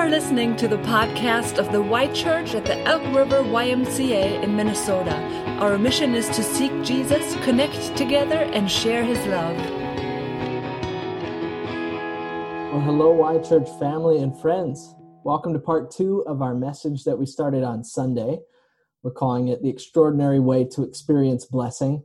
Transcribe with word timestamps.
are 0.00 0.08
listening 0.08 0.56
to 0.56 0.66
the 0.66 0.78
podcast 0.78 1.58
of 1.58 1.70
the 1.72 1.82
Y 1.82 2.06
Church 2.14 2.54
at 2.54 2.64
the 2.64 2.78
Elk 2.86 3.02
River 3.14 3.42
YMCA 3.42 4.42
in 4.42 4.56
Minnesota. 4.56 5.14
Our 5.60 5.76
mission 5.76 6.14
is 6.14 6.26
to 6.30 6.42
seek 6.42 6.72
Jesus, 6.82 7.34
connect 7.44 7.98
together, 7.98 8.38
and 8.54 8.70
share 8.70 9.04
his 9.04 9.18
love. 9.26 9.56
Well, 12.72 12.80
hello, 12.80 13.10
Y 13.10 13.40
Church 13.40 13.68
family 13.78 14.22
and 14.22 14.34
friends. 14.40 14.94
Welcome 15.22 15.52
to 15.52 15.58
part 15.58 15.90
two 15.90 16.24
of 16.26 16.40
our 16.40 16.54
message 16.54 17.04
that 17.04 17.18
we 17.18 17.26
started 17.26 17.62
on 17.62 17.84
Sunday. 17.84 18.38
We're 19.02 19.10
calling 19.10 19.48
it 19.48 19.62
The 19.62 19.68
Extraordinary 19.68 20.40
Way 20.40 20.64
to 20.68 20.82
Experience 20.82 21.44
Blessing. 21.44 22.04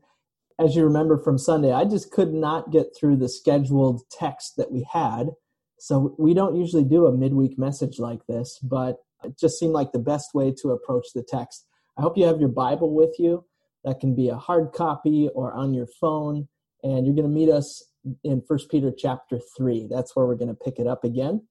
As 0.59 0.75
you 0.75 0.83
remember 0.83 1.17
from 1.17 1.37
Sunday, 1.37 1.71
I 1.71 1.85
just 1.85 2.11
could 2.11 2.33
not 2.33 2.71
get 2.71 2.87
through 2.93 3.15
the 3.15 3.29
scheduled 3.29 4.01
text 4.11 4.57
that 4.57 4.73
we 4.73 4.85
had. 4.91 5.29
So 5.77 6.15
we 6.17 6.33
don't 6.33 6.55
usually 6.55 6.83
do 6.83 7.05
a 7.05 7.11
midweek 7.15 7.57
message 7.57 7.99
like 7.99 8.25
this, 8.27 8.59
but 8.63 8.97
it 9.23 9.37
just 9.37 9.59
seemed 9.59 9.73
like 9.73 9.91
the 9.91 9.99
best 9.99 10.33
way 10.33 10.53
to 10.61 10.71
approach 10.71 11.07
the 11.13 11.23
text. 11.23 11.67
I 11.97 12.01
hope 12.01 12.17
you 12.17 12.25
have 12.25 12.39
your 12.39 12.49
Bible 12.49 12.93
with 12.93 13.15
you. 13.19 13.45
That 13.83 13.99
can 13.99 14.15
be 14.15 14.29
a 14.29 14.35
hard 14.35 14.71
copy 14.73 15.29
or 15.33 15.53
on 15.53 15.73
your 15.73 15.87
phone. 15.99 16.47
And 16.83 17.05
you're 17.05 17.15
going 17.15 17.27
to 17.27 17.29
meet 17.29 17.49
us 17.49 17.83
in 18.23 18.41
First 18.47 18.69
Peter 18.69 18.91
chapter 18.95 19.39
3. 19.57 19.87
That's 19.89 20.15
where 20.15 20.25
we're 20.25 20.35
going 20.35 20.49
to 20.49 20.53
pick 20.53 20.79
it 20.79 20.87
up 20.87 21.03
again. 21.03 21.47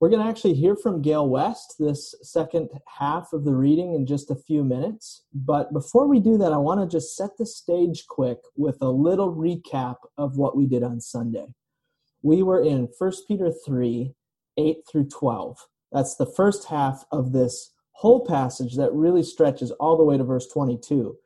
We're 0.00 0.10
going 0.10 0.22
to 0.22 0.28
actually 0.28 0.54
hear 0.54 0.76
from 0.76 1.02
Gail 1.02 1.28
West 1.28 1.74
this 1.80 2.14
second 2.22 2.70
half 2.86 3.32
of 3.32 3.44
the 3.44 3.52
reading 3.52 3.94
in 3.94 4.06
just 4.06 4.30
a 4.30 4.36
few 4.36 4.62
minutes. 4.62 5.24
But 5.34 5.72
before 5.72 6.06
we 6.06 6.20
do 6.20 6.38
that, 6.38 6.52
I 6.52 6.56
want 6.56 6.80
to 6.80 6.86
just 6.86 7.16
set 7.16 7.30
the 7.36 7.46
stage 7.46 8.06
quick 8.06 8.38
with 8.56 8.80
a 8.80 8.90
little 8.90 9.34
recap 9.34 9.96
of 10.16 10.36
what 10.36 10.56
we 10.56 10.66
did 10.66 10.84
on 10.84 11.00
Sunday 11.00 11.46
we 12.22 12.42
were 12.42 12.62
in 12.62 12.88
1 12.98 13.12
Peter 13.26 13.50
3 13.50 14.14
8 14.56 14.76
through 14.90 15.08
12. 15.08 15.58
That's 15.92 16.16
the 16.16 16.26
first 16.26 16.66
half 16.66 17.04
of 17.12 17.32
this 17.32 17.72
whole 17.92 18.26
passage 18.26 18.76
that 18.76 18.92
really 18.92 19.22
stretches 19.22 19.70
all 19.72 19.96
the 19.96 20.04
way 20.04 20.18
to 20.18 20.24
verse 20.24 20.48
22. 20.48 21.16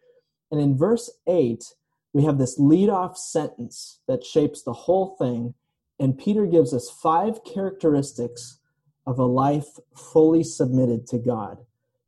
And 0.51 0.61
in 0.61 0.77
verse 0.77 1.11
8, 1.27 1.65
we 2.13 2.25
have 2.25 2.39
this 2.39 2.59
lead 2.59 2.91
off 2.91 3.17
sentence 3.17 4.01
that 4.07 4.25
shapes 4.25 4.63
the 4.63 4.73
whole 4.73 5.17
thing. 5.17 5.55
And 5.99 6.19
Peter 6.19 6.47
gives 6.47 6.75
us 6.75 6.91
five 6.91 7.43
characteristics 7.45 8.59
of 9.07 9.19
a 9.19 9.25
life 9.25 9.79
fully 9.97 10.45
submitted 10.45 11.07
to 11.09 11.19
God. 11.19 11.59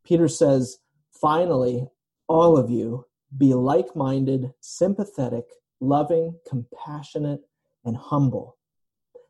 Peter 0.04 0.28
says, 0.28 0.78
finally, 1.10 1.88
all 2.28 2.58
of 2.58 2.70
you 2.70 3.06
be 3.36 3.54
like 3.54 3.96
minded, 3.96 4.52
sympathetic, 4.60 5.46
loving, 5.80 6.38
compassionate, 6.46 7.40
and 7.84 7.96
humble 7.96 8.56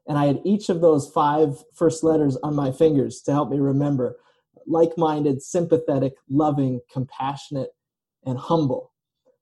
and 0.06 0.18
I 0.18 0.26
had 0.26 0.40
each 0.44 0.68
of 0.68 0.80
those 0.80 1.10
five 1.10 1.62
first 1.74 2.04
letters 2.04 2.36
on 2.42 2.54
my 2.54 2.72
fingers 2.72 3.22
to 3.22 3.32
help 3.32 3.50
me 3.50 3.58
remember 3.58 4.16
like 4.66 4.96
minded, 4.96 5.42
sympathetic, 5.42 6.14
loving, 6.28 6.80
compassionate, 6.90 7.70
and 8.24 8.38
humble. 8.38 8.92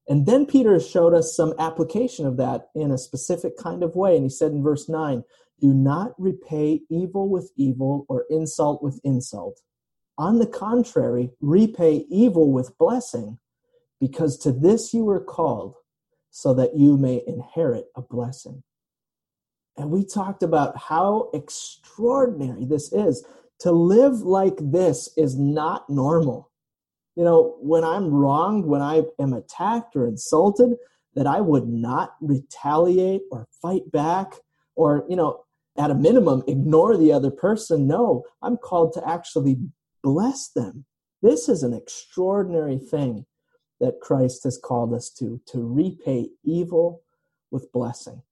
And 0.08 0.27
then 0.27 0.46
Peter 0.46 0.80
showed 0.80 1.14
us 1.14 1.36
some 1.36 1.54
application 1.58 2.27
of 2.27 2.36
that 2.38 2.69
in 2.74 2.91
a 2.91 2.98
specific 2.98 3.56
kind 3.56 3.82
of 3.82 3.94
way. 3.94 4.16
And 4.16 4.24
he 4.24 4.30
said 4.30 4.52
in 4.52 4.62
verse 4.62 4.88
9, 4.88 5.22
Do 5.60 5.72
not 5.72 6.12
repay 6.19 6.80
evil 6.91 7.28
with 7.28 7.52
evil 7.56 8.04
or 8.08 8.24
insult 8.28 8.82
with 8.82 9.00
insult. 9.04 9.60
On 10.19 10.38
the 10.38 10.47
contrary, 10.47 11.30
repay 11.41 12.04
evil 12.10 12.52
with 12.52 12.76
blessing, 12.78 13.38
because 14.00 14.36
to 14.38 14.52
this 14.52 14.92
you 14.92 15.04
were 15.04 15.22
called, 15.22 15.76
so 16.30 16.52
that 16.54 16.76
you 16.76 16.97
may 16.97 17.22
inherit 17.26 17.86
a 17.94 18.02
blessing. 18.02 18.62
And 19.77 19.91
we 19.91 20.05
talked 20.05 20.42
about 20.42 20.77
how 20.77 21.31
extraordinary 21.33 22.65
this 22.65 22.92
is. 22.92 23.25
To 23.61 23.73
live 23.73 24.20
like 24.23 24.56
this 24.59 25.09
is 25.17 25.39
not 25.39 25.89
normal. 25.89 26.51
You 27.17 27.25
know, 27.25 27.56
when 27.61 27.84
I'm 27.84 28.12
wronged, 28.12 28.67
when 28.67 28.83
I 28.83 29.03
am 29.19 29.33
attacked 29.33 29.95
or 29.95 30.06
insulted, 30.06 30.77
that 31.15 31.27
I 31.27 31.41
would 31.41 31.69
not 31.69 32.16
retaliate 32.21 33.22
or 33.31 33.47
fight 33.61 33.91
back 33.93 34.34
or, 34.75 35.05
you 35.09 35.16
know, 35.16 35.44
at 35.78 35.91
a 35.91 35.94
minimum, 35.94 36.43
ignore 36.49 36.97
the 36.97 37.12
other 37.12 37.31
person. 37.31 37.87
No, 37.87 38.25
I'm 38.43 38.56
called 38.56 38.93
to 38.94 39.09
actually 39.09 39.59
bless 40.03 40.49
them. 40.49 40.84
This 41.22 41.49
is 41.49 41.62
an 41.62 41.72
extraordinary 41.72 42.78
thing 42.78 43.27
that 43.81 44.00
Christ 44.00 44.44
has 44.44 44.59
called 44.59 44.93
us 44.93 45.11
to, 45.19 45.41
to 45.47 45.66
repay 45.66 46.31
evil 46.44 47.03
with 47.50 47.72
blessing 47.72 48.22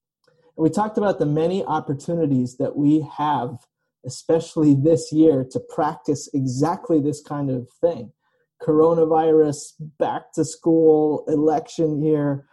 we 0.60 0.68
talked 0.68 0.98
about 0.98 1.18
the 1.18 1.26
many 1.26 1.64
opportunities 1.64 2.58
that 2.58 2.76
we 2.76 3.06
have, 3.16 3.66
especially 4.04 4.74
this 4.74 5.10
year, 5.10 5.46
to 5.50 5.58
practice 5.58 6.28
exactly 6.34 7.00
this 7.00 7.22
kind 7.22 7.50
of 7.50 7.66
thing. 7.80 8.12
Coronavirus, 8.62 9.72
back 9.98 10.32
to 10.34 10.44
school, 10.44 11.24
election 11.28 12.02
year. 12.02 12.46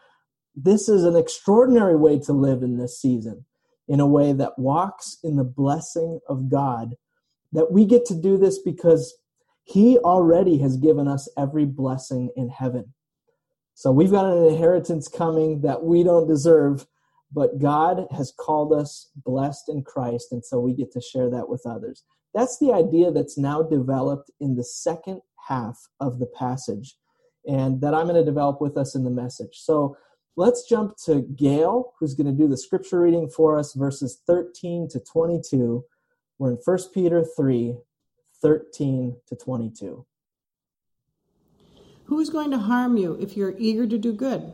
This 0.55 0.87
is 0.87 1.03
an 1.03 1.17
extraordinary 1.17 1.97
way 1.97 2.17
to 2.19 2.31
live 2.31 2.63
in 2.63 2.77
this 2.77 2.97
season, 2.97 3.43
in 3.89 3.99
a 3.99 4.07
way 4.07 4.31
that 4.31 4.57
walks 4.57 5.17
in 5.21 5.35
the 5.35 5.43
blessing 5.43 6.21
of 6.29 6.49
God. 6.49 6.95
That 7.51 7.73
we 7.73 7.83
get 7.83 8.05
to 8.05 8.15
do 8.15 8.37
this 8.37 8.57
because 8.57 9.13
He 9.63 9.97
already 9.97 10.59
has 10.59 10.77
given 10.77 11.09
us 11.09 11.27
every 11.37 11.65
blessing 11.65 12.29
in 12.37 12.47
heaven. 12.47 12.93
So 13.73 13.91
we've 13.91 14.11
got 14.11 14.31
an 14.31 14.45
inheritance 14.45 15.09
coming 15.09 15.59
that 15.61 15.83
we 15.83 16.03
don't 16.03 16.27
deserve 16.27 16.87
but 17.31 17.59
God 17.59 18.07
has 18.11 18.31
called 18.31 18.73
us 18.73 19.09
blessed 19.15 19.69
in 19.69 19.83
Christ, 19.83 20.31
and 20.31 20.43
so 20.43 20.59
we 20.59 20.73
get 20.73 20.91
to 20.93 21.01
share 21.01 21.29
that 21.29 21.49
with 21.49 21.65
others. 21.65 22.03
That's 22.33 22.57
the 22.59 22.71
idea 22.71 23.11
that's 23.11 23.37
now 23.37 23.61
developed 23.63 24.31
in 24.39 24.55
the 24.55 24.63
second 24.63 25.21
half 25.47 25.87
of 25.99 26.19
the 26.19 26.25
passage, 26.25 26.95
and 27.45 27.81
that 27.81 27.93
I'm 27.93 28.07
going 28.07 28.15
to 28.15 28.25
develop 28.25 28.61
with 28.61 28.77
us 28.77 28.95
in 28.95 29.03
the 29.03 29.09
message. 29.09 29.55
So 29.55 29.97
let's 30.35 30.67
jump 30.67 30.95
to 31.05 31.21
Gail, 31.21 31.93
who's 31.99 32.13
going 32.13 32.27
to 32.27 32.33
do 32.33 32.47
the 32.47 32.57
scripture 32.57 33.01
reading 33.01 33.29
for 33.29 33.57
us, 33.57 33.73
verses 33.73 34.21
13 34.27 34.87
to 34.89 34.99
22. 34.99 35.83
We're 36.37 36.51
in 36.51 36.57
1 36.63 36.77
Peter 36.93 37.25
3 37.35 37.77
13 38.39 39.15
to 39.27 39.35
22. 39.35 40.05
Who 42.05 42.19
is 42.19 42.29
going 42.29 42.51
to 42.51 42.57
harm 42.57 42.95
you 42.97 43.17
if 43.19 43.35
you're 43.35 43.55
eager 43.57 43.87
to 43.87 43.97
do 43.97 44.13
good? 44.13 44.53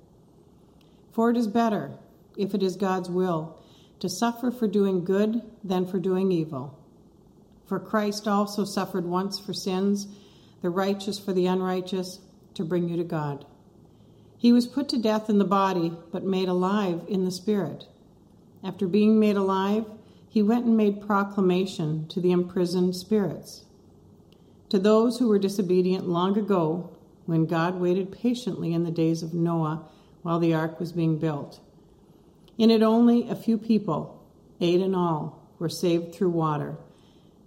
For 1.11 1.29
it 1.29 1.37
is 1.37 1.47
better, 1.47 1.91
if 2.37 2.53
it 2.53 2.63
is 2.63 2.75
God's 2.75 3.09
will, 3.09 3.59
to 3.99 4.09
suffer 4.09 4.49
for 4.51 4.67
doing 4.67 5.03
good 5.03 5.41
than 5.63 5.85
for 5.85 5.99
doing 5.99 6.31
evil. 6.31 6.77
For 7.65 7.79
Christ 7.79 8.27
also 8.27 8.65
suffered 8.65 9.05
once 9.05 9.39
for 9.39 9.53
sins, 9.53 10.07
the 10.61 10.69
righteous 10.69 11.19
for 11.19 11.33
the 11.33 11.47
unrighteous, 11.47 12.19
to 12.53 12.65
bring 12.65 12.89
you 12.89 12.97
to 12.97 13.03
God. 13.03 13.45
He 14.37 14.51
was 14.51 14.65
put 14.65 14.89
to 14.89 14.97
death 14.97 15.29
in 15.29 15.37
the 15.37 15.45
body, 15.45 15.93
but 16.11 16.23
made 16.23 16.49
alive 16.49 17.01
in 17.07 17.25
the 17.25 17.31
spirit. 17.31 17.85
After 18.63 18.87
being 18.87 19.19
made 19.19 19.37
alive, 19.37 19.85
he 20.29 20.41
went 20.41 20.65
and 20.65 20.77
made 20.77 21.05
proclamation 21.05 22.07
to 22.07 22.19
the 22.19 22.31
imprisoned 22.31 22.95
spirits. 22.95 23.65
To 24.69 24.79
those 24.79 25.19
who 25.19 25.27
were 25.27 25.39
disobedient 25.39 26.07
long 26.07 26.37
ago, 26.37 26.89
when 27.25 27.45
God 27.45 27.79
waited 27.79 28.11
patiently 28.11 28.73
in 28.73 28.83
the 28.83 28.91
days 28.91 29.21
of 29.23 29.33
Noah, 29.33 29.85
while 30.21 30.39
the 30.39 30.53
ark 30.53 30.79
was 30.79 30.91
being 30.91 31.17
built. 31.17 31.59
In 32.57 32.69
it, 32.69 32.81
only 32.81 33.27
a 33.29 33.35
few 33.35 33.57
people, 33.57 34.23
eight 34.59 34.81
in 34.81 34.93
all, 34.93 35.47
were 35.59 35.69
saved 35.69 36.13
through 36.13 36.29
water. 36.29 36.77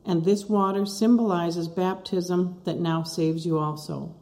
And 0.05 0.25
this 0.25 0.47
water 0.47 0.85
symbolizes 0.85 1.69
baptism 1.69 2.61
that 2.65 2.79
now 2.79 3.03
saves 3.03 3.47
you 3.47 3.59
also. 3.59 4.15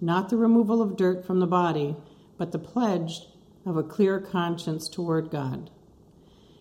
Not 0.00 0.28
the 0.28 0.36
removal 0.36 0.80
of 0.80 0.96
dirt 0.96 1.26
from 1.26 1.40
the 1.40 1.46
body, 1.46 1.96
but 2.36 2.52
the 2.52 2.58
pledge 2.58 3.22
of 3.66 3.76
a 3.76 3.82
clear 3.82 4.20
conscience 4.20 4.88
toward 4.88 5.30
God. 5.30 5.70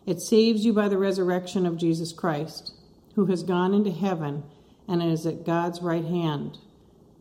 It 0.06 0.21
saves 0.21 0.65
you 0.65 0.74
by 0.74 0.88
the 0.88 0.97
resurrection 0.97 1.65
of 1.65 1.77
Jesus 1.77 2.13
Christ, 2.13 2.74
who 3.15 3.25
has 3.27 3.44
gone 3.44 3.74
into 3.74 3.91
heaven 3.91 4.44
and 4.88 5.03
is 5.03 5.25
at 5.25 5.45
God's 5.45 5.81
right 5.81 6.06
hand, 6.06 6.57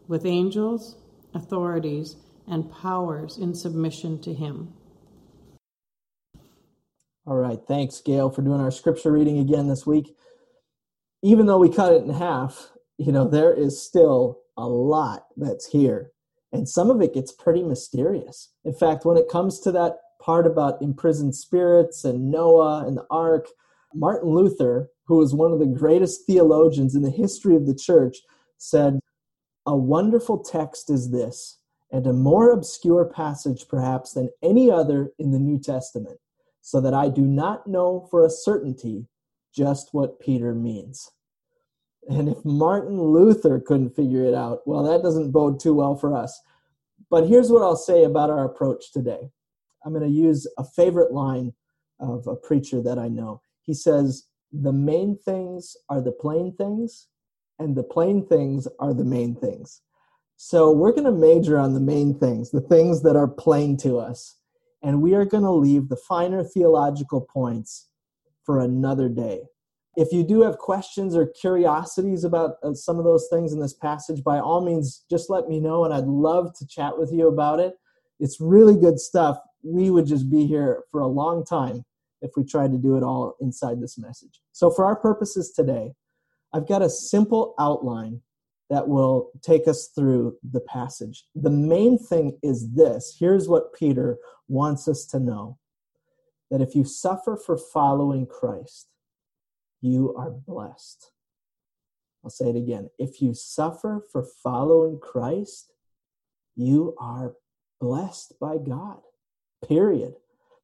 with 0.08 0.24
angels, 0.24 0.96
authorities, 1.34 2.16
and 2.48 2.70
powers 2.70 3.38
in 3.38 3.54
submission 3.54 4.20
to 4.22 4.32
Him. 4.32 4.72
All 7.26 7.37
right. 7.37 7.58
Thanks, 7.66 8.00
Gail, 8.00 8.31
for 8.31 8.43
doing 8.43 8.60
our 8.60 8.70
scripture 8.70 9.10
reading 9.10 9.38
again 9.38 9.66
this 9.69 9.87
week. 9.87 10.14
even 11.22 11.46
though 11.46 11.58
we 11.58 11.69
cut 11.69 11.93
it 11.93 12.04
in 12.04 12.10
half, 12.10 12.70
you 12.98 13.10
know, 13.10 13.26
there 13.26 13.52
is 13.52 13.82
still 13.82 14.40
a 14.56 14.66
lot 14.66 15.26
that's 15.37 15.66
here. 15.66 16.12
And 16.52 16.69
some 16.69 16.90
of 16.90 17.00
it 17.02 17.14
gets 17.14 17.32
pretty 17.32 17.62
mysterious. 17.62 18.52
In 18.64 18.72
fact, 18.72 19.04
when 19.04 19.16
it 19.16 19.28
comes 19.28 19.58
to 19.60 19.72
that 19.72 19.96
part 20.20 20.46
about 20.46 20.81
imprisoned 20.81 21.34
spirits 21.34 22.04
and 22.04 22.31
Noah 22.31 22.87
and 22.87 22.96
the 22.96 23.06
ark, 23.10 23.49
Martin 23.94 24.31
Luther, 24.31 24.88
who 25.06 25.16
was 25.19 25.34
one 25.34 25.52
of 25.52 25.58
the 25.58 25.66
greatest 25.66 26.26
theologians 26.26 26.94
in 26.94 27.02
the 27.02 27.10
history 27.10 27.56
of 27.56 27.66
the 27.66 27.75
church, 27.75 28.19
said, 28.58 29.00
A 29.66 29.76
wonderful 29.76 30.42
text 30.42 30.90
is 30.90 31.10
this, 31.10 31.58
and 31.90 32.06
a 32.06 32.12
more 32.12 32.50
obscure 32.50 33.04
passage 33.04 33.66
perhaps 33.68 34.12
than 34.12 34.30
any 34.42 34.70
other 34.70 35.12
in 35.18 35.30
the 35.30 35.38
New 35.38 35.58
Testament, 35.58 36.18
so 36.60 36.80
that 36.80 36.94
I 36.94 37.08
do 37.08 37.22
not 37.22 37.66
know 37.66 38.06
for 38.10 38.24
a 38.24 38.30
certainty 38.30 39.06
just 39.54 39.88
what 39.92 40.20
Peter 40.20 40.54
means. 40.54 41.10
And 42.08 42.28
if 42.28 42.44
Martin 42.44 43.00
Luther 43.00 43.60
couldn't 43.60 43.96
figure 43.96 44.24
it 44.24 44.34
out, 44.34 44.60
well, 44.66 44.82
that 44.84 45.02
doesn't 45.02 45.32
bode 45.32 45.58
too 45.58 45.74
well 45.74 45.96
for 45.96 46.14
us. 46.14 46.40
But 47.10 47.26
here's 47.26 47.50
what 47.50 47.62
I'll 47.62 47.76
say 47.76 48.04
about 48.04 48.30
our 48.30 48.44
approach 48.44 48.92
today. 48.92 49.30
I'm 49.84 49.92
going 49.92 50.04
to 50.04 50.10
use 50.10 50.46
a 50.58 50.64
favorite 50.64 51.12
line 51.12 51.52
of 52.00 52.26
a 52.26 52.36
preacher 52.36 52.82
that 52.82 52.98
I 52.98 53.08
know. 53.08 53.40
He 53.62 53.74
says, 53.74 54.24
The 54.52 54.72
main 54.72 55.16
things 55.24 55.76
are 55.88 56.00
the 56.00 56.12
plain 56.12 56.54
things, 56.56 57.08
and 57.58 57.76
the 57.76 57.82
plain 57.82 58.26
things 58.26 58.68
are 58.78 58.94
the 58.94 59.04
main 59.04 59.34
things. 59.34 59.82
So 60.36 60.70
we're 60.70 60.92
going 60.92 61.04
to 61.04 61.12
major 61.12 61.58
on 61.58 61.72
the 61.72 61.80
main 61.80 62.18
things, 62.18 62.50
the 62.50 62.60
things 62.60 63.02
that 63.02 63.16
are 63.16 63.26
plain 63.26 63.76
to 63.78 63.98
us. 63.98 64.36
And 64.82 65.00
we 65.00 65.14
are 65.14 65.24
going 65.24 65.42
to 65.42 65.50
leave 65.50 65.88
the 65.88 65.96
finer 65.96 66.44
theological 66.44 67.22
points 67.22 67.88
for 68.44 68.60
another 68.60 69.08
day. 69.08 69.40
If 69.96 70.12
you 70.12 70.22
do 70.22 70.42
have 70.42 70.58
questions 70.58 71.16
or 71.16 71.26
curiosities 71.26 72.22
about 72.22 72.56
uh, 72.62 72.74
some 72.74 72.98
of 72.98 73.04
those 73.04 73.28
things 73.30 73.54
in 73.54 73.60
this 73.60 73.72
passage, 73.72 74.22
by 74.22 74.38
all 74.38 74.62
means, 74.62 75.04
just 75.10 75.30
let 75.30 75.48
me 75.48 75.58
know, 75.58 75.86
and 75.86 75.94
I'd 75.94 76.04
love 76.04 76.54
to 76.58 76.66
chat 76.66 76.98
with 76.98 77.10
you 77.12 77.28
about 77.28 77.60
it. 77.60 77.74
It's 78.20 78.38
really 78.38 78.76
good 78.76 79.00
stuff. 79.00 79.38
We 79.62 79.90
would 79.90 80.06
just 80.06 80.30
be 80.30 80.46
here 80.46 80.84
for 80.92 81.00
a 81.00 81.06
long 81.06 81.46
time 81.46 81.84
if 82.20 82.32
we 82.36 82.44
tried 82.44 82.72
to 82.72 82.78
do 82.78 82.96
it 82.96 83.02
all 83.02 83.36
inside 83.40 83.80
this 83.80 83.96
message. 83.96 84.40
So, 84.52 84.70
for 84.70 84.84
our 84.84 84.96
purposes 84.96 85.52
today, 85.52 85.92
I've 86.52 86.68
got 86.68 86.82
a 86.82 86.90
simple 86.90 87.54
outline 87.58 88.20
that 88.68 88.88
will 88.88 89.30
take 89.42 89.68
us 89.68 89.88
through 89.94 90.36
the 90.52 90.60
passage. 90.60 91.24
The 91.34 91.50
main 91.50 91.98
thing 91.98 92.38
is 92.42 92.72
this 92.74 93.16
here's 93.18 93.48
what 93.48 93.74
Peter 93.74 94.18
wants 94.48 94.88
us 94.88 95.04
to 95.06 95.20
know 95.20 95.58
that 96.50 96.60
if 96.60 96.74
you 96.74 96.84
suffer 96.84 97.36
for 97.36 97.56
following 97.56 98.26
Christ, 98.26 98.88
you 99.80 100.14
are 100.16 100.30
blessed. 100.30 101.10
I'll 102.24 102.30
say 102.30 102.50
it 102.50 102.56
again. 102.56 102.90
If 102.98 103.22
you 103.22 103.34
suffer 103.34 104.02
for 104.10 104.24
following 104.42 104.98
Christ, 104.98 105.72
you 106.56 106.94
are 106.98 107.34
blessed 107.80 108.34
by 108.40 108.58
God. 108.58 109.00
Period. 109.66 110.14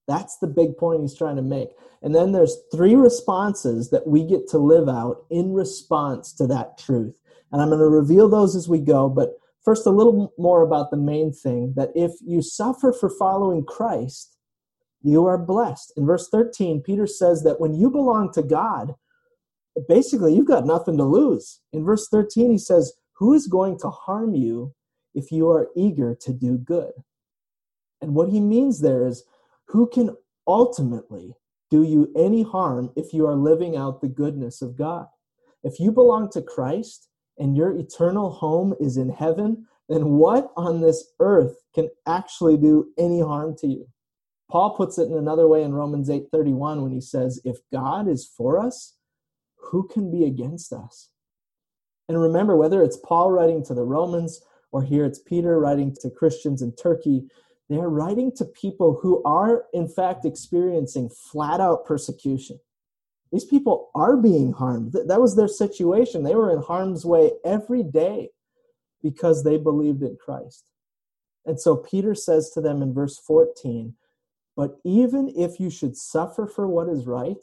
That's 0.09 0.39
the 0.39 0.49
big 0.49 0.77
point 0.77 1.03
he's 1.03 1.17
trying 1.17 1.37
to 1.37 1.43
make. 1.43 1.71
And 2.03 2.15
then 2.15 2.33
there's 2.33 2.57
three 2.73 2.97
responses 2.97 3.91
that 3.91 4.07
we 4.07 4.25
get 4.25 4.49
to 4.49 4.59
live 4.59 4.89
out 4.89 5.25
in 5.31 5.53
response 5.53 6.33
to 6.35 6.47
that 6.49 6.79
truth. 6.79 7.15
And 7.53 7.61
I'm 7.61 7.69
going 7.69 7.81
to 7.81 7.89
reveal 7.89 8.29
those 8.29 8.57
as 8.57 8.69
we 8.69 8.81
go, 8.81 9.09
but 9.09 9.35
first 9.65 9.87
a 9.87 9.91
little 9.91 10.33
more 10.39 10.63
about 10.63 10.91
the 10.91 10.97
main 10.97 11.33
thing 11.33 11.75
that 11.77 11.91
if 11.95 12.13
you 12.25 12.41
suffer 12.43 12.93
for 12.93 13.11
following 13.11 13.65
Christ, 13.65 14.39
you 15.03 15.27
are 15.27 15.39
blessed. 15.39 15.93
In 15.97 16.07
verse 16.07 16.29
13, 16.31 16.83
Peter 16.83 17.07
says 17.07 17.43
that 17.43 17.61
when 17.61 17.75
you 17.75 17.91
belong 17.91 18.33
to 18.33 18.43
God, 18.43 18.95
basically 19.89 20.35
you've 20.35 20.47
got 20.47 20.67
nothing 20.67 20.97
to 20.97 21.05
lose. 21.05 21.61
In 21.73 21.85
verse 21.85 22.09
13, 22.09 22.51
he 22.51 22.59
says, 22.59 22.95
Who 23.15 23.35
is 23.35 23.47
going 23.47 23.79
to 23.81 23.91
harm 23.91 24.35
you 24.35 24.75
if 25.15 25.31
you 25.31 25.51
are 25.51 25.69
eager 25.77 26.15
to 26.23 26.33
do 26.33 26.57
good? 26.57 26.93
And 28.01 28.15
what 28.15 28.31
he 28.31 28.41
means 28.41 28.81
there 28.81 29.07
is, 29.07 29.25
who 29.69 29.89
can 29.89 30.17
ultimately 30.47 31.35
do 31.71 31.83
you 31.83 32.13
any 32.15 32.43
harm 32.43 32.91
if 32.97 33.15
you 33.15 33.27
are 33.27 33.35
living 33.35 33.77
out 33.77 34.01
the 34.01 34.09
goodness 34.09 34.61
of 34.61 34.77
God? 34.77 35.07
If 35.63 35.81
you 35.81 35.91
belong 35.91 36.29
to 36.33 36.43
Christ 36.43 37.09
and 37.39 37.57
your 37.57 37.73
eternal 37.73 38.31
home 38.31 38.75
is 38.81 38.97
in 38.97 39.09
heaven, 39.09 39.67
then 39.89 40.11
what 40.11 40.53
on 40.57 40.81
this 40.81 41.13
earth 41.21 41.57
can 41.75 41.89
actually 42.07 42.57
do 42.57 42.93
any 42.99 43.21
harm 43.21 43.57
to 43.59 43.67
you? 43.67 43.87
Paul 44.51 44.77
puts 44.77 44.99
it 44.99 45.09
in 45.09 45.17
another 45.17 45.49
way 45.49 45.63
in 45.63 45.75
Romans 45.75 46.11
8:31 46.11 46.83
when 46.83 46.93
he 46.93 47.01
says, 47.01 47.41
"If 47.45 47.61
God 47.71 48.07
is 48.07 48.27
for 48.27 48.59
us, 48.59 48.97
who 49.57 49.87
can 49.89 50.11
be 50.11 50.25
against 50.25 50.73
us?" 50.73 51.11
And 52.09 52.21
remember 52.21 52.57
whether 52.57 52.83
it's 52.83 52.99
Paul 52.99 53.31
writing 53.31 53.63
to 53.65 53.75
the 53.75 53.85
Romans 53.85 54.43
or 54.73 54.83
here 54.83 55.05
it's 55.05 55.19
Peter 55.19 55.59
writing 55.59 55.95
to 56.01 56.11
Christians 56.11 56.63
in 56.63 56.73
Turkey, 56.73 57.29
they're 57.69 57.89
writing 57.89 58.33
to 58.33 58.45
people 58.45 58.95
who 58.95 59.23
are, 59.25 59.67
in 59.73 59.87
fact, 59.87 60.25
experiencing 60.25 61.09
flat 61.09 61.61
out 61.61 61.85
persecution. 61.85 62.59
These 63.33 63.45
people 63.47 63.91
are 63.95 64.17
being 64.17 64.53
harmed. 64.53 64.93
That 64.93 65.21
was 65.21 65.35
their 65.35 65.49
situation. 65.49 66.23
They 66.23 66.35
were 66.35 66.53
in 66.53 66.63
harm's 66.63 67.07
way 67.07 67.33
every 67.45 67.83
day 67.83 68.29
because 69.03 69.43
they 69.43 69.57
believed 69.57 70.03
in 70.03 70.19
Christ. 70.23 70.71
And 71.47 71.59
so 71.59 71.77
Peter 71.77 72.15
says 72.15 72.51
to 72.51 72.61
them 72.61 72.83
in 72.83 72.93
verse 72.93 73.19
14, 73.19 73.95
But 74.57 74.77
even 74.85 75.33
if 75.35 75.59
you 75.59 75.71
should 75.71 75.97
suffer 75.97 76.47
for 76.47 76.69
what 76.69 76.89
is 76.89 77.07
right, 77.07 77.43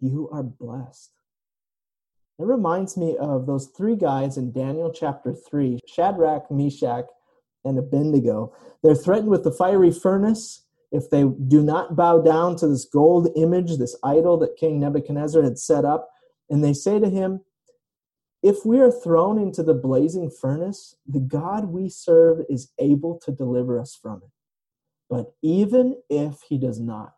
you 0.00 0.28
are 0.32 0.42
blessed. 0.42 1.12
It 2.38 2.46
reminds 2.46 2.96
me 2.96 3.16
of 3.16 3.46
those 3.46 3.68
three 3.68 3.96
guys 3.96 4.36
in 4.38 4.52
Daniel 4.52 4.90
chapter 4.90 5.32
3 5.32 5.78
Shadrach, 5.86 6.50
Meshach, 6.50 7.06
and 7.64 7.78
Abednego. 7.78 8.54
They're 8.82 8.94
threatened 8.94 9.28
with 9.28 9.44
the 9.44 9.52
fiery 9.52 9.92
furnace 9.92 10.62
if 10.92 11.08
they 11.08 11.24
do 11.24 11.62
not 11.62 11.94
bow 11.94 12.20
down 12.20 12.56
to 12.56 12.68
this 12.68 12.84
gold 12.84 13.28
image, 13.36 13.76
this 13.76 13.96
idol 14.02 14.36
that 14.38 14.56
King 14.56 14.80
Nebuchadnezzar 14.80 15.42
had 15.42 15.58
set 15.58 15.84
up. 15.84 16.10
And 16.48 16.64
they 16.64 16.72
say 16.72 16.98
to 16.98 17.08
him, 17.08 17.42
If 18.42 18.64
we 18.64 18.80
are 18.80 18.90
thrown 18.90 19.38
into 19.38 19.62
the 19.62 19.74
blazing 19.74 20.30
furnace, 20.30 20.96
the 21.06 21.20
God 21.20 21.66
we 21.66 21.88
serve 21.88 22.44
is 22.48 22.72
able 22.78 23.18
to 23.20 23.30
deliver 23.30 23.78
us 23.78 23.94
from 23.94 24.22
it. 24.24 24.30
But 25.08 25.34
even 25.42 26.00
if 26.08 26.42
he 26.48 26.58
does 26.58 26.80
not, 26.80 27.14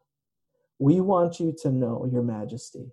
we 0.79 1.01
want 1.01 1.41
you 1.41 1.55
to 1.63 1.71
know, 1.71 2.09
Your 2.11 2.23
Majesty, 2.23 2.93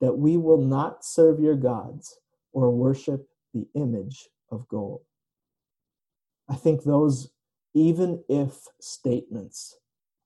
that 0.00 0.18
we 0.18 0.36
will 0.36 0.60
not 0.60 1.04
serve 1.04 1.40
your 1.40 1.56
gods 1.56 2.18
or 2.52 2.70
worship 2.70 3.28
the 3.52 3.66
image 3.74 4.28
of 4.50 4.68
gold. 4.68 5.02
I 6.48 6.54
think 6.54 6.82
those 6.82 7.30
even 7.74 8.24
if 8.28 8.66
statements 8.80 9.76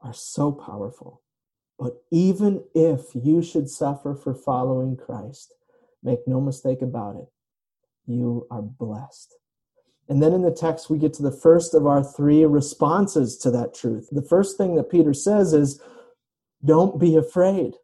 are 0.03 0.15
so 0.15 0.53
powerful. 0.53 1.23
But 1.79 2.03
even 2.11 2.65
if 2.75 3.15
you 3.15 3.43
should 3.43 3.69
suffer 3.69 4.15
for 4.15 4.35
following 4.35 4.97
Christ, 4.97 5.55
make 6.03 6.21
no 6.27 6.41
mistake 6.41 6.83
about 6.83 7.17
it, 7.17 7.29
you 8.07 8.47
are 8.51 8.63
blessed. 8.63 9.35
And 10.09 10.23
then 10.23 10.33
in 10.33 10.43
the 10.43 10.51
text, 10.51 10.91
we 10.91 10.99
get 10.99 11.15
to 11.15 11.23
the 11.23 11.33
first 11.33 11.75
of 11.75 11.87
our 11.87 12.03
three 12.03 12.45
responses 12.45 13.39
to 13.39 13.51
that 13.53 13.75
truth. 13.75 14.09
The 14.13 14.23
first 14.23 14.59
thing 14.59 14.75
that 14.75 14.91
Peter 14.91 15.15
says 15.15 15.53
is, 15.53 15.81
don't 16.65 17.01
be 17.01 17.17
afraid. 17.17 17.75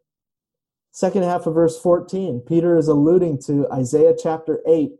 Second 0.91 1.23
half 1.23 1.45
of 1.45 1.53
verse 1.53 1.79
14, 1.79 2.41
Peter 2.47 2.77
is 2.77 2.87
alluding 2.87 3.41
to 3.43 3.67
Isaiah 3.71 4.15
chapter 4.21 4.59
8 4.67 4.91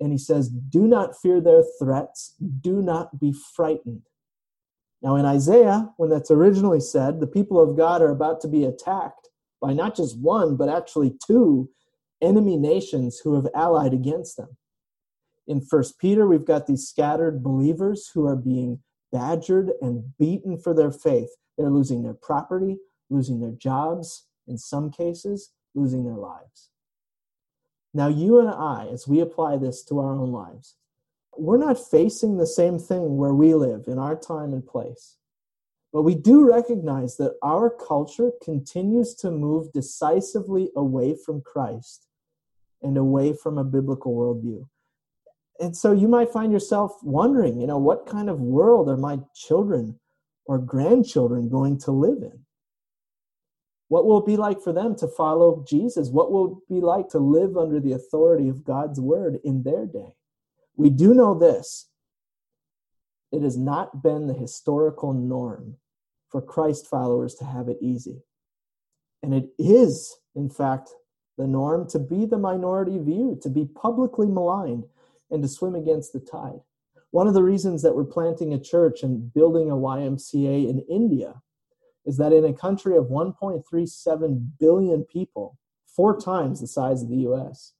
and 0.00 0.12
he 0.12 0.18
says, 0.18 0.48
Do 0.48 0.86
not 0.86 1.20
fear 1.20 1.40
their 1.40 1.62
threats, 1.78 2.34
do 2.60 2.80
not 2.82 3.18
be 3.20 3.32
frightened. 3.32 4.07
Now, 5.02 5.16
in 5.16 5.24
Isaiah, 5.24 5.90
when 5.96 6.10
that's 6.10 6.30
originally 6.30 6.80
said, 6.80 7.20
the 7.20 7.26
people 7.26 7.60
of 7.60 7.76
God 7.76 8.02
are 8.02 8.10
about 8.10 8.40
to 8.42 8.48
be 8.48 8.64
attacked 8.64 9.28
by 9.60 9.72
not 9.72 9.96
just 9.96 10.18
one, 10.18 10.56
but 10.56 10.68
actually 10.68 11.16
two 11.24 11.70
enemy 12.20 12.56
nations 12.56 13.20
who 13.22 13.34
have 13.34 13.46
allied 13.54 13.92
against 13.92 14.36
them. 14.36 14.56
In 15.46 15.60
First 15.60 15.98
Peter, 15.98 16.26
we've 16.26 16.44
got 16.44 16.66
these 16.66 16.88
scattered 16.88 17.42
believers 17.42 18.10
who 18.12 18.26
are 18.26 18.36
being 18.36 18.80
badgered 19.12 19.70
and 19.80 20.16
beaten 20.18 20.58
for 20.58 20.74
their 20.74 20.90
faith. 20.90 21.30
They're 21.56 21.70
losing 21.70 22.02
their 22.02 22.14
property, 22.14 22.78
losing 23.08 23.40
their 23.40 23.52
jobs, 23.52 24.26
in 24.46 24.58
some 24.58 24.90
cases, 24.90 25.52
losing 25.74 26.04
their 26.04 26.16
lives. 26.16 26.70
Now, 27.94 28.08
you 28.08 28.38
and 28.38 28.50
I, 28.50 28.88
as 28.92 29.08
we 29.08 29.20
apply 29.20 29.56
this 29.56 29.82
to 29.84 29.98
our 30.00 30.14
own 30.14 30.30
lives, 30.30 30.76
we're 31.36 31.58
not 31.58 31.78
facing 31.90 32.36
the 32.36 32.46
same 32.46 32.78
thing 32.78 33.16
where 33.16 33.34
we 33.34 33.54
live 33.54 33.84
in 33.86 33.98
our 33.98 34.16
time 34.16 34.52
and 34.52 34.66
place. 34.66 35.16
But 35.92 36.02
we 36.02 36.14
do 36.14 36.46
recognize 36.46 37.16
that 37.16 37.36
our 37.42 37.70
culture 37.70 38.30
continues 38.42 39.14
to 39.16 39.30
move 39.30 39.72
decisively 39.72 40.70
away 40.76 41.16
from 41.24 41.40
Christ 41.40 42.06
and 42.82 42.96
away 42.96 43.32
from 43.32 43.58
a 43.58 43.64
biblical 43.64 44.14
worldview. 44.14 44.66
And 45.60 45.76
so 45.76 45.92
you 45.92 46.06
might 46.06 46.30
find 46.30 46.52
yourself 46.52 46.92
wondering, 47.02 47.60
you 47.60 47.66
know, 47.66 47.78
what 47.78 48.06
kind 48.06 48.28
of 48.28 48.40
world 48.40 48.88
are 48.88 48.96
my 48.96 49.18
children 49.34 49.98
or 50.44 50.58
grandchildren 50.58 51.48
going 51.48 51.78
to 51.80 51.90
live 51.90 52.22
in? 52.22 52.44
What 53.88 54.04
will 54.04 54.18
it 54.18 54.26
be 54.26 54.36
like 54.36 54.60
for 54.60 54.72
them 54.72 54.94
to 54.96 55.08
follow 55.08 55.64
Jesus? 55.66 56.10
What 56.10 56.30
will 56.30 56.58
it 56.58 56.74
be 56.74 56.80
like 56.80 57.08
to 57.10 57.18
live 57.18 57.56
under 57.56 57.80
the 57.80 57.92
authority 57.92 58.48
of 58.48 58.64
God's 58.64 59.00
word 59.00 59.40
in 59.44 59.62
their 59.62 59.86
day? 59.86 60.12
We 60.78 60.90
do 60.90 61.12
know 61.12 61.34
this 61.34 61.90
it 63.30 63.42
has 63.42 63.58
not 63.58 64.02
been 64.02 64.26
the 64.26 64.34
historical 64.34 65.12
norm 65.12 65.76
for 66.30 66.40
Christ 66.40 66.86
followers 66.86 67.34
to 67.36 67.44
have 67.44 67.68
it 67.68 67.78
easy. 67.82 68.22
And 69.22 69.34
it 69.34 69.50
is, 69.58 70.16
in 70.34 70.48
fact, 70.48 70.90
the 71.36 71.46
norm 71.46 71.88
to 71.90 71.98
be 71.98 72.24
the 72.26 72.38
minority 72.38 72.98
view, 72.98 73.38
to 73.42 73.50
be 73.50 73.66
publicly 73.66 74.28
maligned, 74.28 74.84
and 75.30 75.42
to 75.42 75.48
swim 75.48 75.74
against 75.74 76.12
the 76.12 76.20
tide. 76.20 76.60
One 77.10 77.26
of 77.26 77.34
the 77.34 77.42
reasons 77.42 77.82
that 77.82 77.96
we're 77.96 78.04
planting 78.04 78.54
a 78.54 78.60
church 78.60 79.02
and 79.02 79.32
building 79.34 79.70
a 79.70 79.74
YMCA 79.74 80.68
in 80.68 80.84
India 80.88 81.42
is 82.06 82.16
that 82.18 82.32
in 82.32 82.44
a 82.44 82.52
country 82.52 82.96
of 82.96 83.06
1.37 83.06 84.50
billion 84.58 85.04
people, 85.04 85.58
four 85.86 86.18
times 86.18 86.60
the 86.60 86.66
size 86.66 87.02
of 87.02 87.08
the 87.08 87.26
US, 87.28 87.74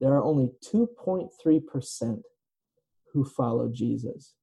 there 0.00 0.12
are 0.12 0.22
only 0.22 0.50
2.3% 0.72 2.22
who 3.12 3.24
follow 3.24 3.70
Jesus. 3.72 4.34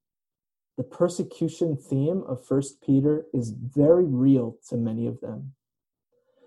The 0.78 0.84
persecution 0.84 1.78
theme 1.78 2.24
of 2.28 2.46
First 2.46 2.82
Peter 2.82 3.26
is 3.34 3.52
very 3.52 4.06
real 4.06 4.58
to 4.70 4.78
many 4.78 5.06
of 5.06 5.22
them. 5.22 5.54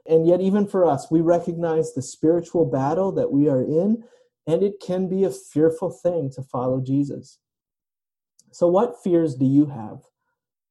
And 0.08 0.26
yet, 0.26 0.40
even 0.40 0.66
for 0.66 0.84
us, 0.84 1.10
we 1.10 1.20
recognize 1.20 1.92
the 1.92 2.02
spiritual 2.02 2.64
battle 2.64 3.12
that 3.12 3.32
we 3.32 3.48
are 3.48 3.62
in, 3.62 4.04
and 4.46 4.62
it 4.62 4.80
can 4.80 5.08
be 5.08 5.24
a 5.24 5.30
fearful 5.30 5.90
thing 5.90 6.30
to 6.34 6.42
follow 6.42 6.80
Jesus. 6.80 7.38
So, 8.52 8.68
what 8.68 9.02
fears 9.02 9.34
do 9.34 9.44
you 9.44 9.66
have 9.66 10.02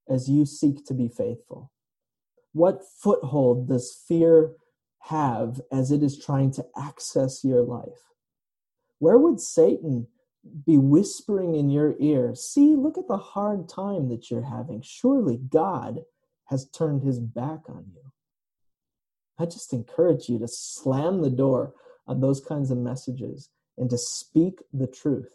as 0.10 0.30
you 0.30 0.46
seek 0.46 0.86
to 0.86 0.94
be 0.94 1.08
faithful? 1.08 1.72
What 2.54 2.82
foothold 3.02 3.68
does 3.68 4.02
fear 4.08 4.54
have 5.04 5.62
as 5.72 5.92
it 5.92 6.02
is 6.02 6.18
trying 6.18 6.52
to 6.52 6.66
access 6.78 7.44
your 7.44 7.62
life? 7.62 8.15
Where 9.00 9.18
would 9.18 9.40
Satan 9.40 10.08
be 10.66 10.78
whispering 10.78 11.56
in 11.56 11.70
your 11.70 11.96
ear, 12.00 12.36
See, 12.36 12.76
look 12.76 12.98
at 12.98 13.08
the 13.08 13.18
hard 13.18 13.68
time 13.68 14.10
that 14.10 14.30
you're 14.30 14.44
having. 14.44 14.82
Surely 14.82 15.38
God 15.38 16.02
has 16.46 16.70
turned 16.70 17.02
his 17.02 17.20
back 17.20 17.62
on 17.68 17.86
you. 17.94 18.12
I 19.40 19.46
just 19.46 19.74
encourage 19.74 20.30
you 20.30 20.40
to 20.40 20.48
slam 20.48 21.22
the 21.22 21.30
door 21.30 21.74
on 22.08 22.22
those 22.22 22.40
kinds 22.40 22.72
of 22.72 22.78
messages 22.78 23.50
and 23.78 23.90
to 23.90 23.98
speak 23.98 24.60
the 24.72 24.88
truth. 24.88 25.34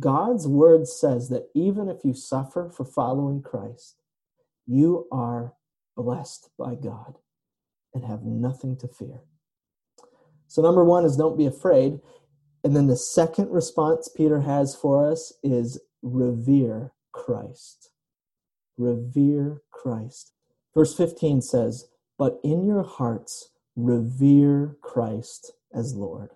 God's 0.00 0.46
word 0.46 0.86
says 0.86 1.28
that 1.28 1.48
even 1.54 1.88
if 1.88 2.04
you 2.04 2.14
suffer 2.14 2.70
for 2.70 2.84
following 2.84 3.42
Christ, 3.42 4.00
you 4.66 5.08
are 5.10 5.54
blessed 5.96 6.50
by 6.56 6.76
God 6.76 7.18
and 7.92 8.04
have 8.04 8.22
nothing 8.22 8.76
to 8.76 8.88
fear. 8.88 9.22
So, 10.46 10.62
number 10.62 10.84
one 10.84 11.04
is 11.04 11.16
don't 11.16 11.36
be 11.36 11.46
afraid. 11.46 11.98
And 12.68 12.76
then 12.76 12.86
the 12.86 12.98
second 12.98 13.50
response 13.50 14.10
Peter 14.14 14.42
has 14.42 14.74
for 14.74 15.10
us 15.10 15.32
is 15.42 15.80
revere 16.02 16.92
Christ. 17.12 17.88
Revere 18.76 19.62
Christ. 19.70 20.34
Verse 20.74 20.94
15 20.94 21.40
says, 21.40 21.88
But 22.18 22.38
in 22.44 22.66
your 22.66 22.82
hearts, 22.82 23.52
revere 23.74 24.76
Christ 24.82 25.52
as 25.72 25.94
Lord. 25.94 26.32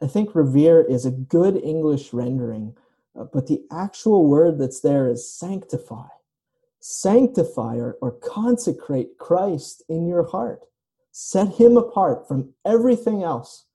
I 0.00 0.06
think 0.06 0.32
revere 0.32 0.80
is 0.80 1.04
a 1.04 1.10
good 1.10 1.56
English 1.56 2.12
rendering, 2.12 2.76
uh, 3.18 3.24
but 3.24 3.48
the 3.48 3.64
actual 3.72 4.28
word 4.28 4.60
that's 4.60 4.80
there 4.80 5.10
is 5.10 5.28
sanctify. 5.28 6.06
Sanctify 6.78 7.78
or, 7.78 7.98
or 8.00 8.12
consecrate 8.12 9.18
Christ 9.18 9.82
in 9.88 10.06
your 10.06 10.28
heart. 10.28 10.60
Set 11.10 11.56
him 11.56 11.76
apart 11.76 12.28
from 12.28 12.54
everything 12.64 13.24
else. 13.24 13.65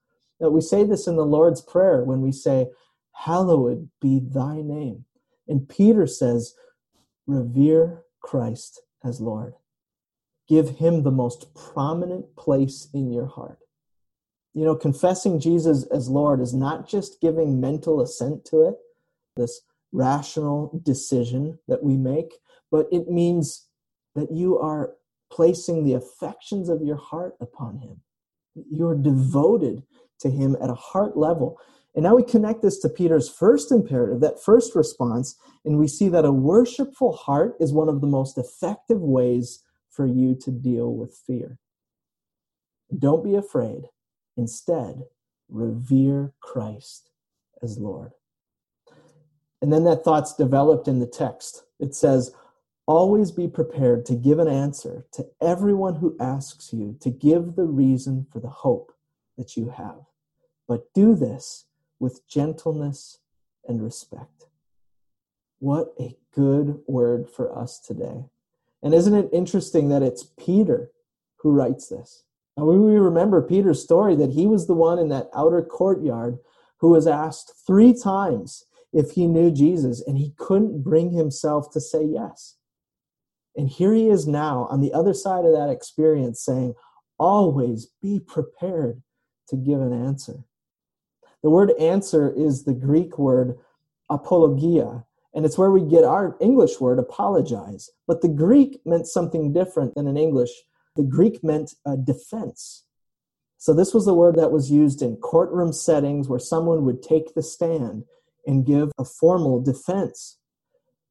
That 0.42 0.52
we 0.52 0.60
say 0.60 0.84
this 0.84 1.08
in 1.08 1.16
the 1.16 1.26
Lord's 1.26 1.62
Prayer 1.62 2.04
when 2.04 2.22
we 2.22 2.34
say, 2.34 2.68
Hallowed 3.14 3.90
be 4.02 4.20
thy 4.20 4.62
name. 4.62 5.06
And 5.48 5.70
Peter 5.70 6.06
says, 6.08 6.56
Revere 7.28 8.04
Christ 8.22 8.82
as 9.04 9.22
Lord. 9.22 9.54
Give 10.50 10.70
him 10.70 11.04
the 11.04 11.12
most 11.12 11.56
prominent 11.56 12.36
place 12.36 12.90
in 12.94 13.12
your 13.12 13.28
heart. 13.28 13.60
You 14.54 14.66
know, 14.66 14.76
confessing 14.76 15.40
Jesus 15.40 15.84
as 15.86 16.10
Lord 16.10 16.42
is 16.42 16.54
not 16.54 16.90
just 16.90 17.22
giving 17.22 17.62
mental 17.62 18.02
assent 18.02 18.44
to 18.46 18.64
it, 18.64 18.76
this 19.38 19.62
rational 19.94 20.82
decision 20.84 21.60
that 21.68 21.84
we 21.84 21.96
make, 21.96 22.34
but 22.70 22.88
it 22.92 23.10
means 23.10 23.68
that 24.16 24.32
you 24.32 24.58
are 24.60 24.94
placing 25.32 25.84
the 25.84 25.94
affections 25.94 26.68
of 26.68 26.82
your 26.82 26.98
heart 26.98 27.36
upon 27.40 27.78
Him. 27.78 28.02
You're 28.70 28.96
devoted 28.96 29.84
to 30.22 30.30
Him 30.30 30.58
at 30.62 30.70
a 30.70 30.76
heart 30.76 31.18
level. 31.18 31.60
And 31.94 32.04
now 32.04 32.16
we 32.16 32.24
connect 32.24 32.62
this 32.62 32.80
to 32.80 32.90
Peter's 32.90 33.30
first 33.30 33.72
imperative, 33.72 34.22
that 34.22 34.42
first 34.42 34.76
response, 34.76 35.36
and 35.66 35.78
we 35.78 35.88
see 35.88 36.08
that 36.10 36.26
a 36.26 36.32
worshipful 36.32 37.14
heart 37.14 37.56
is 37.60 37.74
one 37.74 37.90
of 37.90 38.00
the 38.00 38.08
most 38.08 38.38
effective 38.38 39.02
ways 39.02 39.64
for 39.90 40.06
you 40.06 40.36
to 40.42 40.52
deal 40.52 40.94
with 40.94 41.20
fear. 41.28 41.60
Don't 42.98 43.24
be 43.24 43.36
afraid. 43.36 43.84
Instead, 44.38 45.04
revere 45.50 46.34
Christ 46.40 47.10
as 47.62 47.78
Lord. 47.78 48.14
And 49.62 49.72
then 49.72 49.84
that 49.84 50.04
thought's 50.04 50.34
developed 50.34 50.88
in 50.88 51.00
the 51.00 51.08
text. 51.08 51.66
It 51.80 51.94
says, 51.94 52.34
Always 52.88 53.32
be 53.32 53.48
prepared 53.48 54.06
to 54.08 54.16
give 54.16 54.40
an 54.40 54.48
answer 54.48 55.06
to 55.14 55.28
everyone 55.40 55.96
who 55.96 56.18
asks 56.20 56.74
you 56.74 56.98
to 57.02 57.12
give 57.12 57.56
the 57.56 57.66
reason 57.66 58.26
for 58.32 58.40
the 58.40 58.50
hope 58.50 58.92
that 59.38 59.56
you 59.56 59.70
have. 59.70 60.00
But 60.72 60.94
do 60.94 61.16
this 61.16 61.66
with 62.00 62.26
gentleness 62.30 63.20
and 63.68 63.84
respect. 63.84 64.46
What 65.60 65.94
a 66.00 66.16
good 66.34 66.80
word 66.88 67.30
for 67.30 67.54
us 67.54 67.78
today. 67.78 68.28
And 68.82 68.94
isn't 68.94 69.14
it 69.14 69.30
interesting 69.34 69.90
that 69.90 70.02
it's 70.02 70.32
Peter 70.40 70.92
who 71.40 71.52
writes 71.52 71.90
this? 71.90 72.24
Now, 72.56 72.64
we 72.64 72.98
remember 72.98 73.42
Peter's 73.42 73.84
story 73.84 74.16
that 74.16 74.30
he 74.32 74.48
was 74.48 74.66
the 74.66 74.74
one 74.74 74.98
in 74.98 75.10
that 75.10 75.30
outer 75.36 75.62
courtyard 75.62 76.40
who 76.78 76.92
was 76.92 77.06
asked 77.06 77.52
three 77.68 77.94
times 77.94 78.64
if 78.94 79.12
he 79.12 79.28
knew 79.28 79.52
Jesus, 79.52 80.02
and 80.08 80.18
he 80.18 80.34
couldn't 80.38 80.86
bring 80.86 81.12
himself 81.12 81.70
to 81.74 81.82
say 81.82 82.06
yes. 82.06 82.56
And 83.58 83.68
here 83.68 83.94
he 83.94 84.08
is 84.08 84.26
now 84.26 84.68
on 84.72 84.80
the 84.80 84.94
other 84.94 85.14
side 85.14 85.44
of 85.44 85.52
that 85.52 85.70
experience 85.70 86.42
saying, 86.42 86.76
Always 87.20 87.88
be 88.02 88.22
prepared 88.22 89.04
to 89.50 89.58
give 89.58 89.82
an 89.82 89.92
answer. 89.92 90.46
The 91.44 91.50
word 91.50 91.72
answer 91.80 92.32
is 92.36 92.64
the 92.64 92.74
Greek 92.74 93.18
word 93.18 93.58
apologia, 94.10 95.06
and 95.34 95.46
it's 95.46 95.58
where 95.58 95.72
we 95.72 95.82
get 95.82 96.04
our 96.04 96.38
English 96.40 96.80
word 96.80 97.00
apologize. 97.00 97.90
But 98.08 98.22
the 98.22 98.30
Greek 98.30 98.80
meant 98.86 99.08
something 99.08 99.54
different 99.54 99.96
than 99.96 100.08
in 100.08 100.18
English 100.18 100.52
the 100.96 101.04
Greek 101.04 101.44
meant 101.44 101.76
a 101.86 101.96
defense. 101.96 102.84
So 103.58 103.74
this 103.74 103.94
was 103.94 104.06
the 104.06 104.14
word 104.14 104.36
that 104.36 104.52
was 104.52 104.72
used 104.72 105.02
in 105.02 105.18
courtroom 105.18 105.72
settings 105.72 106.28
where 106.28 106.40
someone 106.40 106.84
would 106.86 107.02
take 107.02 107.34
the 107.34 107.44
stand 107.44 108.04
and 108.46 108.66
give 108.66 108.92
a 108.98 109.06
formal 109.06 109.62
defense. 109.62 110.38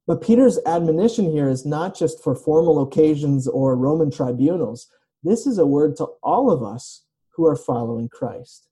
But 0.06 0.20
Peter's 0.20 0.58
admonition 0.66 1.30
here 1.30 1.48
is 1.48 1.64
not 1.64 1.96
just 1.96 2.22
for 2.22 2.34
formal 2.34 2.82
occasions 2.82 3.46
or 3.46 3.76
Roman 3.76 4.10
tribunals. 4.10 4.88
This 5.22 5.46
is 5.46 5.58
a 5.58 5.66
word 5.66 5.96
to 5.96 6.06
all 6.22 6.50
of 6.50 6.62
us 6.62 7.04
who 7.30 7.46
are 7.46 7.56
following 7.56 8.08
Christ. 8.08 8.66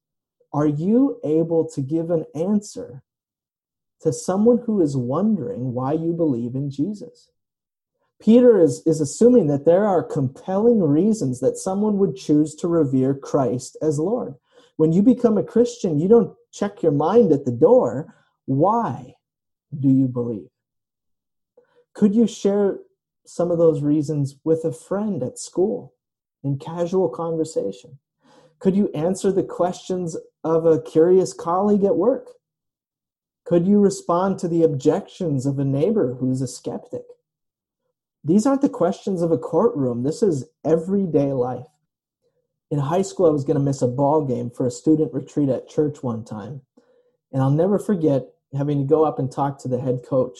Are 0.59 0.67
you 0.67 1.21
able 1.23 1.69
to 1.69 1.81
give 1.81 2.11
an 2.11 2.25
answer 2.35 3.05
to 4.01 4.13
someone 4.13 4.59
who 4.67 4.81
is 4.81 4.97
wondering 4.97 5.73
why 5.73 5.93
you 5.93 6.13
believe 6.13 6.57
in 6.57 6.69
Jesus? 6.69 7.31
Peter 8.21 8.61
is, 8.61 8.83
is 8.85 9.01
assuming 9.01 9.47
that 9.47 9.65
there 9.65 9.87
are 9.87 10.03
compelling 10.03 10.81
reasons 10.81 11.39
that 11.39 11.59
someone 11.59 11.99
would 11.99 12.17
choose 12.17 12.57
to 12.57 12.67
revere 12.67 13.15
Christ 13.15 13.77
as 13.81 14.01
Lord. 14.01 14.35
When 14.75 14.93
you 14.93 15.01
become 15.01 15.39
a 15.39 15.45
Christian, 15.45 16.01
you 16.01 16.09
don't 16.09 16.35
check 16.53 16.83
your 16.83 16.91
mind 16.91 17.31
at 17.31 17.45
the 17.45 17.53
door. 17.53 18.13
Why 18.47 19.15
do 19.79 19.89
you 19.89 20.09
believe? 20.09 20.49
Could 21.95 22.17
you 22.17 22.27
share 22.27 22.81
some 23.25 23.53
of 23.53 23.59
those 23.59 23.81
reasons 23.81 24.35
with 24.43 24.65
a 24.65 24.73
friend 24.73 25.23
at 25.23 25.39
school 25.39 25.95
in 26.43 26.59
casual 26.59 27.11
conversation? 27.11 28.01
Could 28.59 28.77
you 28.77 28.89
answer 28.93 29.31
the 29.31 29.45
questions 29.45 30.17
of 30.43 30.67
a 30.67 30.81
curious 30.81 31.33
colleague 31.33 31.85
at 31.85 31.97
work? 31.97 32.29
Could 33.45 33.67
you 33.67 33.79
respond 33.79 34.39
to 34.39 34.49
the 34.49 34.63
objections 34.63 35.47
of 35.47 35.59
a 35.59 35.65
neighbor 35.65 36.15
who's 36.15 36.43
a 36.43 36.49
skeptic? 36.49 37.05
These 38.25 38.47
aren't 38.47 38.63
the 38.63 38.69
questions 38.69 39.23
of 39.23 39.31
a 39.31 39.39
courtroom. 39.39 40.03
This 40.03 40.23
is 40.23 40.51
everyday 40.65 41.33
life. 41.33 41.67
In 42.71 42.81
high 42.81 43.03
school, 43.03 43.27
I 43.27 43.31
was 43.31 43.45
going 43.45 43.57
to 43.57 43.65
miss 43.65 43.81
a 43.81 43.87
ball 43.87 44.25
game 44.25 44.51
for 44.51 44.67
a 44.67 44.71
student 44.71 45.15
retreat 45.15 45.49
at 45.49 45.69
church 45.69 46.03
one 46.03 46.25
time. 46.25 46.63
And 47.33 47.43
I'll 47.43 47.51
never 47.51 47.79
forget 47.79 48.27
having 48.57 48.79
to 48.79 48.85
go 48.85 49.05
up 49.05 49.19
and 49.19 49.31
talk 49.31 49.59
to 49.61 49.69
the 49.69 49.81
head 49.81 50.01
coach 50.07 50.39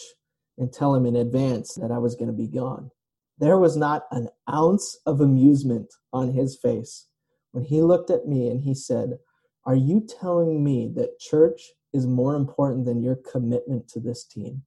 and 0.57 0.71
tell 0.71 0.93
him 0.93 1.05
in 1.05 1.15
advance 1.15 1.75
that 1.75 1.91
I 1.91 1.97
was 1.97 2.15
going 2.15 2.27
to 2.27 2.33
be 2.33 2.47
gone. 2.47 2.91
There 3.37 3.57
was 3.57 3.77
not 3.77 4.05
an 4.11 4.29
ounce 4.53 4.99
of 5.05 5.21
amusement 5.21 5.93
on 6.11 6.33
his 6.33 6.57
face 6.57 7.07
when 7.51 7.63
he 7.63 7.81
looked 7.81 8.09
at 8.09 8.27
me 8.27 8.49
and 8.49 8.61
he 8.61 8.73
said, 8.73 9.19
Are 9.65 9.75
you 9.75 10.01
telling 10.01 10.63
me 10.63 10.91
that 10.95 11.19
church 11.19 11.71
is 11.93 12.05
more 12.05 12.35
important 12.35 12.85
than 12.85 13.01
your 13.01 13.15
commitment 13.15 13.87
to 13.89 13.99
this 13.99 14.23
team? 14.23 14.63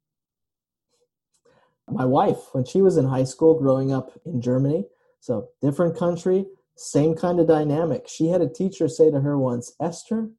My 1.90 2.04
wife, 2.04 2.38
when 2.52 2.64
she 2.64 2.80
was 2.80 2.96
in 2.96 3.06
high 3.06 3.24
school 3.24 3.58
growing 3.58 3.92
up 3.92 4.12
in 4.24 4.40
Germany, 4.40 4.86
so 5.20 5.48
different 5.60 5.96
country, 5.96 6.46
same 6.76 7.14
kind 7.14 7.38
of 7.38 7.46
dynamic. 7.46 8.08
She 8.08 8.28
had 8.28 8.40
a 8.40 8.48
teacher 8.48 8.88
say 8.88 9.10
to 9.10 9.20
her 9.20 9.38
once, 9.38 9.74
Esther, 9.80 10.30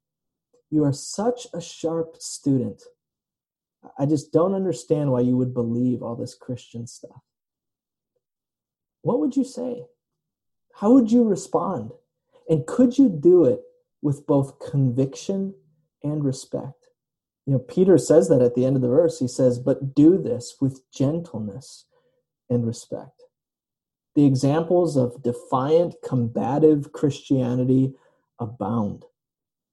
you 0.70 0.84
are 0.84 0.94
such 0.94 1.48
a 1.54 1.62
sharp 1.62 2.18
student. 2.20 2.82
I 3.98 4.06
just 4.06 4.32
don't 4.32 4.56
understand 4.56 5.12
why 5.12 5.22
you 5.22 5.38
would 5.38 5.54
believe 5.54 6.02
all 6.02 6.16
this 6.16 6.36
Christian 6.36 6.88
stuff. 6.88 7.22
What 9.02 9.20
would 9.20 9.36
you 9.36 9.44
say? 9.44 9.86
How 10.76 10.92
would 10.92 11.12
you 11.12 11.24
respond? 11.24 11.92
And 12.50 12.66
could 12.66 12.98
you 12.98 13.10
do 13.10 13.46
it 13.46 13.62
with 14.02 14.28
both 14.28 14.60
conviction 14.60 15.56
and 16.04 16.24
respect? 16.24 16.90
You 17.46 17.54
know, 17.54 17.60
Peter 17.60 17.98
says 17.98 18.30
that 18.30 18.42
at 18.42 18.56
the 18.56 18.66
end 18.66 18.76
of 18.76 18.82
the 18.82 18.88
verse. 18.88 19.20
He 19.20 19.28
says, 19.28 19.60
But 19.60 19.96
do 19.96 20.18
this 20.18 20.56
with 20.62 20.90
gentleness 20.92 21.86
and 22.50 22.66
respect. 22.66 23.24
The 24.16 24.26
examples 24.26 24.96
of 24.96 25.24
defiant, 25.24 25.96
combative 26.08 26.92
Christianity 26.92 27.94
abound. 28.40 29.06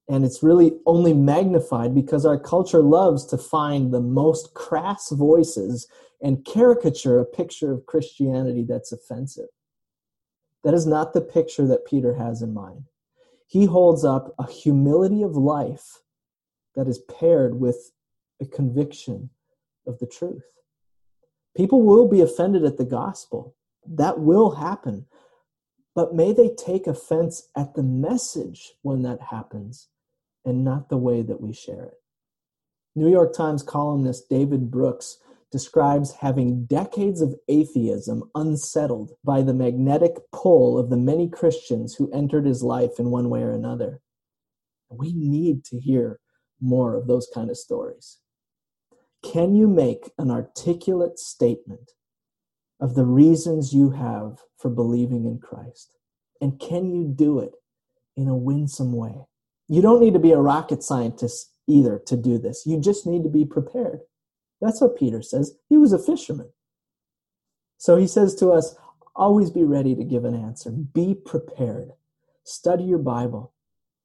And 0.08 0.24
it's 0.24 0.42
really 0.42 0.72
only 0.86 1.12
magnified 1.12 1.94
because 1.94 2.26
our 2.26 2.38
culture 2.38 2.82
loves 2.82 3.24
to 3.26 3.38
find 3.38 3.92
the 3.92 4.00
most 4.00 4.54
crass 4.54 5.10
voices 5.10 5.86
and 6.20 6.44
caricature 6.44 7.20
a 7.20 7.24
picture 7.24 7.70
of 7.72 7.86
Christianity 7.86 8.64
that's 8.68 8.92
offensive. 8.92 9.48
That 10.64 10.74
is 10.74 10.86
not 10.86 11.12
the 11.12 11.20
picture 11.20 11.66
that 11.66 11.86
Peter 11.86 12.14
has 12.14 12.42
in 12.42 12.52
mind. 12.52 12.84
He 13.46 13.64
holds 13.64 14.04
up 14.04 14.34
a 14.38 14.48
humility 14.48 15.22
of 15.22 15.36
life 15.36 16.00
that 16.74 16.86
is 16.86 16.98
paired 16.98 17.58
with 17.58 17.92
a 18.40 18.46
conviction 18.46 19.30
of 19.86 19.98
the 19.98 20.06
truth. 20.06 20.44
People 21.56 21.82
will 21.82 22.08
be 22.08 22.20
offended 22.20 22.64
at 22.64 22.76
the 22.76 22.84
gospel. 22.84 23.56
That 23.86 24.20
will 24.20 24.52
happen. 24.52 25.06
But 25.94 26.14
may 26.14 26.32
they 26.32 26.50
take 26.50 26.86
offense 26.86 27.48
at 27.56 27.74
the 27.74 27.82
message 27.82 28.72
when 28.82 29.02
that 29.02 29.20
happens 29.20 29.88
and 30.44 30.64
not 30.64 30.88
the 30.88 30.96
way 30.96 31.22
that 31.22 31.40
we 31.40 31.52
share 31.52 31.84
it. 31.84 31.94
New 32.94 33.10
York 33.10 33.34
Times 33.34 33.62
columnist 33.62 34.28
David 34.28 34.70
Brooks 34.70 35.18
describes 35.50 36.12
having 36.20 36.64
decades 36.66 37.20
of 37.20 37.34
atheism 37.48 38.22
unsettled 38.34 39.12
by 39.24 39.42
the 39.42 39.54
magnetic 39.54 40.16
pull 40.32 40.78
of 40.78 40.90
the 40.90 40.96
many 40.96 41.28
Christians 41.28 41.94
who 41.94 42.10
entered 42.12 42.46
his 42.46 42.62
life 42.62 42.98
in 42.98 43.10
one 43.10 43.30
way 43.30 43.42
or 43.42 43.52
another. 43.52 44.00
We 44.88 45.12
need 45.12 45.64
to 45.66 45.78
hear 45.78 46.20
more 46.60 46.94
of 46.94 47.06
those 47.06 47.28
kind 47.34 47.50
of 47.50 47.56
stories. 47.56 48.18
Can 49.22 49.54
you 49.54 49.66
make 49.68 50.10
an 50.18 50.30
articulate 50.30 51.18
statement 51.18 51.92
of 52.80 52.94
the 52.94 53.04
reasons 53.04 53.74
you 53.74 53.90
have 53.90 54.38
for 54.58 54.70
believing 54.70 55.26
in 55.26 55.38
Christ? 55.38 55.92
And 56.40 56.58
can 56.58 56.90
you 56.90 57.04
do 57.06 57.38
it 57.40 57.52
in 58.16 58.28
a 58.28 58.36
winsome 58.36 58.92
way? 58.92 59.26
You 59.68 59.82
don't 59.82 60.00
need 60.00 60.14
to 60.14 60.20
be 60.20 60.32
a 60.32 60.38
rocket 60.38 60.82
scientist 60.82 61.52
either 61.68 62.00
to 62.06 62.16
do 62.16 62.38
this. 62.38 62.64
You 62.66 62.80
just 62.80 63.06
need 63.06 63.22
to 63.22 63.28
be 63.28 63.44
prepared. 63.44 64.00
That's 64.60 64.80
what 64.80 64.98
Peter 64.98 65.22
says. 65.22 65.56
He 65.68 65.76
was 65.76 65.92
a 65.92 65.98
fisherman. 65.98 66.50
So 67.78 67.96
he 67.96 68.06
says 68.06 68.34
to 68.36 68.50
us, 68.50 68.76
always 69.16 69.50
be 69.50 69.64
ready 69.64 69.94
to 69.94 70.04
give 70.04 70.24
an 70.24 70.34
answer. 70.34 70.70
Be 70.70 71.14
prepared. 71.14 71.92
Study 72.44 72.84
your 72.84 72.98
Bible. 72.98 73.52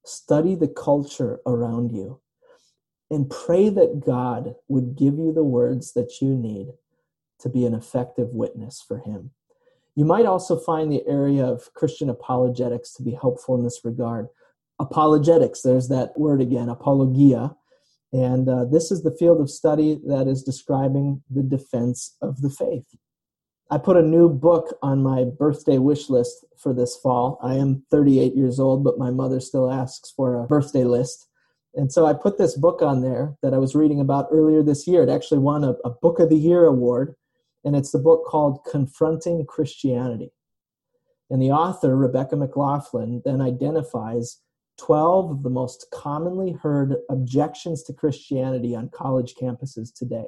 Study 0.06 0.56
the 0.56 0.68
culture 0.68 1.40
around 1.46 1.92
you. 1.92 2.20
And 3.12 3.30
pray 3.30 3.70
that 3.70 4.02
God 4.06 4.56
would 4.68 4.96
give 4.96 5.18
you 5.18 5.32
the 5.34 5.44
words 5.44 5.94
that 5.94 6.22
you 6.22 6.36
need 6.36 6.70
to 7.40 7.50
be 7.50 7.66
an 7.66 7.74
effective 7.74 8.30
witness 8.30 8.84
for 8.86 9.00
Him. 9.00 9.32
You 9.96 10.06
might 10.06 10.26
also 10.26 10.58
find 10.58 10.92
the 10.92 11.06
area 11.08 11.46
of 11.46 11.74
Christian 11.74 12.10
apologetics 12.10 12.94
to 12.94 13.04
be 13.04 13.12
helpful 13.12 13.56
in 13.56 13.64
this 13.64 13.82
regard 13.84 14.28
apologetics. 14.80 15.62
There's 15.62 15.88
that 15.90 16.18
word 16.18 16.42
again, 16.42 16.70
apologia. 16.70 17.56
And 18.14 18.48
uh, 18.48 18.66
this 18.66 18.92
is 18.92 19.04
the 19.04 19.16
field 19.16 19.42
of 19.42 19.50
study 19.50 20.00
that 20.08 20.28
is 20.28 20.44
describing 20.44 21.22
the 21.30 21.44
defense 21.44 22.16
of 22.22 22.42
the 22.42 22.50
faith. 22.50 22.86
I 23.72 23.80
put 23.80 23.98
a 23.98 24.02
new 24.02 24.30
book 24.30 24.78
on 24.84 25.02
my 25.02 25.24
birthday 25.24 25.80
wish 25.80 26.10
list 26.10 26.46
for 26.58 26.72
this 26.72 26.96
fall. 26.96 27.40
I 27.42 27.56
am 27.56 27.84
38 27.90 28.36
years 28.36 28.60
old, 28.60 28.84
but 28.84 29.00
my 29.00 29.10
mother 29.10 29.40
still 29.40 29.72
asks 29.72 30.12
for 30.12 30.40
a 30.40 30.46
birthday 30.46 30.84
list. 30.84 31.28
And 31.74 31.92
so 31.92 32.06
I 32.06 32.14
put 32.14 32.38
this 32.38 32.56
book 32.56 32.82
on 32.82 33.02
there 33.02 33.36
that 33.42 33.54
I 33.54 33.58
was 33.58 33.76
reading 33.76 34.00
about 34.00 34.28
earlier 34.32 34.62
this 34.62 34.88
year. 34.88 35.04
It 35.04 35.10
actually 35.10 35.40
won 35.40 35.64
a, 35.64 35.72
a 35.84 35.90
Book 35.90 36.20
of 36.20 36.30
the 36.30 36.38
Year 36.38 36.66
award, 36.66 37.16
and 37.66 37.76
it's 37.76 37.92
the 37.92 38.00
book 38.00 38.24
called 38.26 38.64
Confronting 38.70 39.46
Christianity. 39.46 40.32
And 41.30 41.42
the 41.42 41.52
author, 41.52 41.98
Rebecca 41.98 42.36
McLaughlin, 42.36 43.24
then 43.26 43.42
identifies 43.42 44.42
12 44.78 45.32
of 45.32 45.44
the 45.44 45.50
most 45.50 45.88
commonly 45.92 46.52
heard 46.52 46.96
objections 47.10 47.84
to 47.84 47.94
Christianity 47.94 48.76
on 48.76 48.90
college 48.90 49.36
campuses 49.36 49.94
today. 49.94 50.28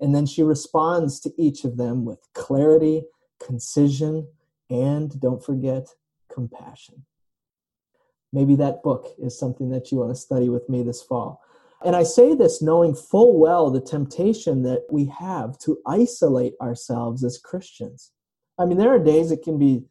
And 0.00 0.14
then 0.14 0.26
she 0.26 0.42
responds 0.42 1.20
to 1.20 1.32
each 1.36 1.64
of 1.64 1.76
them 1.76 2.04
with 2.04 2.20
clarity, 2.34 3.04
concision, 3.38 4.28
and 4.70 5.20
don't 5.20 5.44
forget, 5.44 5.88
compassion. 6.32 7.04
Maybe 8.32 8.54
that 8.56 8.82
book 8.82 9.08
is 9.18 9.38
something 9.38 9.70
that 9.70 9.90
you 9.90 9.98
want 9.98 10.10
to 10.10 10.20
study 10.20 10.48
with 10.48 10.68
me 10.68 10.82
this 10.82 11.02
fall. 11.02 11.42
And 11.84 11.96
I 11.96 12.02
say 12.02 12.34
this 12.34 12.62
knowing 12.62 12.94
full 12.94 13.38
well 13.38 13.70
the 13.70 13.80
temptation 13.80 14.62
that 14.62 14.86
we 14.90 15.06
have 15.06 15.58
to 15.60 15.78
isolate 15.86 16.54
ourselves 16.60 17.24
as 17.24 17.38
Christians. 17.38 18.12
I 18.58 18.66
mean, 18.66 18.78
there 18.78 18.94
are 18.94 19.02
days 19.02 19.32
it 19.32 19.42
can 19.42 19.58
be, 19.58 19.84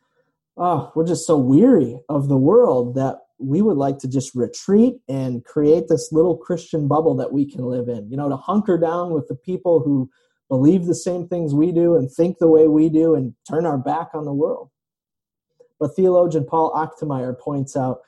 oh, 0.55 0.91
we're 0.95 1.07
just 1.07 1.25
so 1.25 1.37
weary 1.37 1.99
of 2.07 2.29
the 2.29 2.37
world 2.37 2.95
that 2.95 3.17
we 3.39 3.61
would 3.61 3.77
like 3.77 3.97
to 3.99 4.07
just 4.07 4.35
retreat 4.35 4.95
and 5.07 5.45
create 5.45 5.87
this 5.87 6.09
little 6.11 6.35
Christian 6.35 6.87
bubble 6.87 7.15
that 7.15 7.31
we 7.31 7.49
can 7.49 7.63
live 7.63 7.87
in, 7.87 8.09
you 8.09 8.17
know, 8.17 8.29
to 8.29 8.35
hunker 8.35 8.77
down 8.77 9.13
with 9.13 9.27
the 9.27 9.35
people 9.35 9.79
who 9.79 10.09
believe 10.49 10.85
the 10.85 10.95
same 10.95 11.27
things 11.27 11.53
we 11.53 11.71
do 11.71 11.95
and 11.95 12.11
think 12.11 12.37
the 12.37 12.49
way 12.49 12.67
we 12.67 12.89
do 12.89 13.15
and 13.15 13.33
turn 13.49 13.65
our 13.65 13.77
back 13.77 14.09
on 14.13 14.25
the 14.25 14.33
world. 14.33 14.69
But 15.79 15.95
theologian 15.95 16.45
Paul 16.45 16.73
Achtemeier 16.73 17.39
points 17.39 17.77
out 17.77 17.99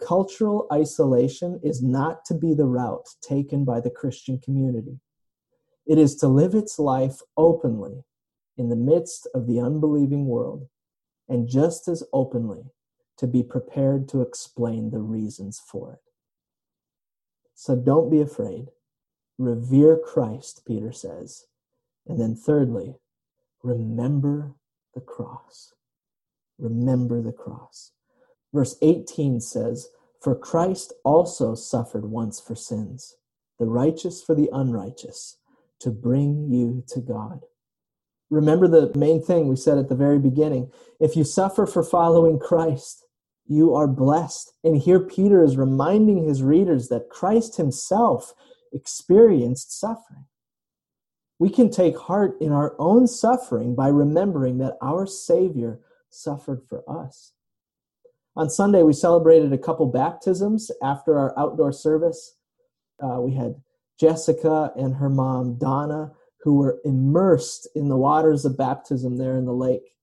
cultural 0.00 0.66
isolation 0.72 1.60
is 1.62 1.82
not 1.82 2.24
to 2.26 2.34
be 2.34 2.54
the 2.54 2.66
route 2.66 3.08
taken 3.22 3.64
by 3.64 3.80
the 3.80 3.90
Christian 3.90 4.38
community. 4.38 5.00
It 5.86 5.98
is 5.98 6.16
to 6.16 6.28
live 6.28 6.54
its 6.54 6.78
life 6.78 7.20
openly 7.36 8.04
in 8.58 8.68
the 8.68 8.76
midst 8.76 9.26
of 9.34 9.46
the 9.46 9.60
unbelieving 9.60 10.26
world 10.26 10.68
and 11.28 11.48
just 11.48 11.88
as 11.88 12.02
openly 12.12 12.64
to 13.20 13.26
be 13.26 13.42
prepared 13.42 14.08
to 14.08 14.22
explain 14.22 14.88
the 14.88 14.98
reasons 14.98 15.60
for 15.60 15.92
it. 15.92 16.00
So 17.54 17.76
don't 17.76 18.08
be 18.08 18.22
afraid. 18.22 18.68
Revere 19.36 19.98
Christ, 19.98 20.62
Peter 20.66 20.90
says. 20.90 21.44
And 22.06 22.18
then, 22.18 22.34
thirdly, 22.34 22.94
remember 23.62 24.54
the 24.94 25.02
cross. 25.02 25.74
Remember 26.58 27.20
the 27.20 27.32
cross. 27.32 27.92
Verse 28.54 28.76
18 28.80 29.42
says, 29.42 29.90
For 30.22 30.34
Christ 30.34 30.94
also 31.04 31.54
suffered 31.54 32.06
once 32.06 32.40
for 32.40 32.54
sins, 32.54 33.16
the 33.58 33.66
righteous 33.66 34.22
for 34.22 34.34
the 34.34 34.48
unrighteous, 34.50 35.36
to 35.80 35.90
bring 35.90 36.50
you 36.50 36.84
to 36.88 37.00
God. 37.00 37.40
Remember 38.30 38.66
the 38.66 38.90
main 38.96 39.22
thing 39.22 39.46
we 39.46 39.56
said 39.56 39.76
at 39.76 39.90
the 39.90 39.94
very 39.94 40.18
beginning. 40.18 40.72
If 40.98 41.16
you 41.16 41.24
suffer 41.24 41.66
for 41.66 41.82
following 41.82 42.38
Christ, 42.38 43.04
you 43.50 43.74
are 43.74 43.88
blessed. 43.88 44.52
And 44.62 44.78
here 44.78 45.00
Peter 45.00 45.42
is 45.42 45.56
reminding 45.56 46.22
his 46.22 46.40
readers 46.40 46.88
that 46.88 47.10
Christ 47.10 47.56
himself 47.56 48.32
experienced 48.72 49.78
suffering. 49.78 50.26
We 51.40 51.50
can 51.50 51.68
take 51.68 51.98
heart 51.98 52.36
in 52.40 52.52
our 52.52 52.76
own 52.78 53.08
suffering 53.08 53.74
by 53.74 53.88
remembering 53.88 54.58
that 54.58 54.76
our 54.80 55.04
Savior 55.04 55.80
suffered 56.10 56.62
for 56.68 56.84
us. 56.88 57.32
On 58.36 58.48
Sunday, 58.48 58.84
we 58.84 58.92
celebrated 58.92 59.52
a 59.52 59.58
couple 59.58 59.86
baptisms 59.86 60.70
after 60.80 61.18
our 61.18 61.36
outdoor 61.36 61.72
service. 61.72 62.36
Uh, 63.02 63.20
we 63.20 63.34
had 63.34 63.56
Jessica 63.98 64.72
and 64.76 64.94
her 64.94 65.10
mom, 65.10 65.58
Donna, 65.58 66.12
who 66.42 66.54
were 66.54 66.78
immersed 66.84 67.66
in 67.74 67.88
the 67.88 67.96
waters 67.96 68.44
of 68.44 68.56
baptism 68.56 69.18
there 69.18 69.36
in 69.36 69.44
the 69.44 69.52
lake. 69.52 69.96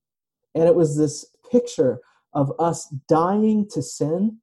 And 0.54 0.64
it 0.64 0.74
was 0.74 0.98
this 0.98 1.24
picture 1.50 2.00
of 2.32 2.52
us 2.58 2.92
dying 3.08 3.68
to 3.72 3.82
sin, 3.82 4.38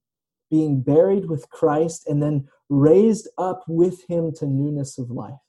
being 0.50 0.82
buried 0.82 1.30
with 1.30 1.50
Christ, 1.50 2.08
and 2.08 2.22
then 2.22 2.48
raised 2.70 3.28
up 3.38 3.64
with 3.68 4.04
him 4.08 4.34
to 4.38 4.46
newness 4.46 4.98
of 4.98 5.12
life. 5.12 5.40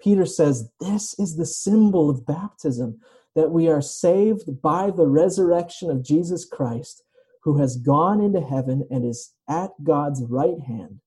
Peter 0.00 0.24
says 0.24 0.70
this 0.80 1.14
is 1.18 1.36
the 1.36 1.46
symbol 1.46 2.08
of 2.08 2.26
baptism 2.26 2.98
that 3.34 3.50
we 3.50 3.68
are 3.68 3.82
saved 3.82 4.60
by 4.62 4.90
the 4.90 5.06
resurrection 5.06 5.90
of 5.90 6.02
Jesus 6.02 6.44
Christ, 6.44 7.02
who 7.42 7.58
has 7.58 7.76
gone 7.76 8.20
into 8.20 8.40
heaven 8.40 8.86
and 8.90 9.04
is 9.04 9.32
at 9.48 9.70
God's 9.82 10.22
right 10.24 10.60
hand 10.66 11.00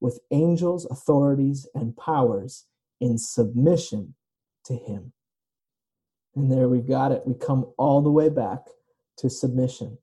with 0.00 0.20
angels, 0.30 0.86
authorities, 0.90 1.68
and 1.74 1.96
powers 1.96 2.66
in 3.00 3.18
submission 3.18 4.14
to 4.64 4.74
him. 4.74 5.12
And 6.34 6.50
there 6.50 6.68
we've 6.68 6.88
got 6.88 7.12
it. 7.12 7.22
We 7.26 7.34
come 7.34 7.72
all 7.76 8.00
the 8.00 8.10
way 8.10 8.28
back 8.28 8.60
to 9.18 9.30
submission. 9.30 9.98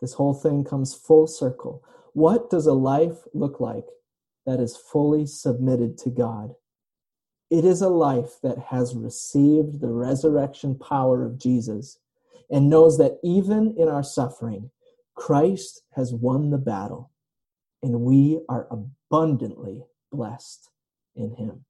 This 0.00 0.14
whole 0.14 0.34
thing 0.34 0.64
comes 0.64 0.94
full 0.94 1.26
circle. 1.26 1.82
What 2.12 2.50
does 2.50 2.66
a 2.66 2.72
life 2.72 3.18
look 3.34 3.60
like 3.60 3.86
that 4.44 4.60
is 4.60 4.76
fully 4.76 5.26
submitted 5.26 5.98
to 5.98 6.10
God? 6.10 6.54
It 7.50 7.64
is 7.64 7.80
a 7.80 7.88
life 7.88 8.40
that 8.42 8.58
has 8.70 8.94
received 8.94 9.80
the 9.80 9.90
resurrection 9.90 10.76
power 10.76 11.24
of 11.24 11.38
Jesus 11.38 11.98
and 12.50 12.68
knows 12.68 12.98
that 12.98 13.18
even 13.22 13.74
in 13.78 13.88
our 13.88 14.02
suffering, 14.02 14.70
Christ 15.14 15.82
has 15.94 16.12
won 16.12 16.50
the 16.50 16.58
battle 16.58 17.10
and 17.82 18.00
we 18.00 18.40
are 18.48 18.66
abundantly 18.70 19.84
blessed 20.10 20.70
in 21.14 21.32
him. 21.36 21.64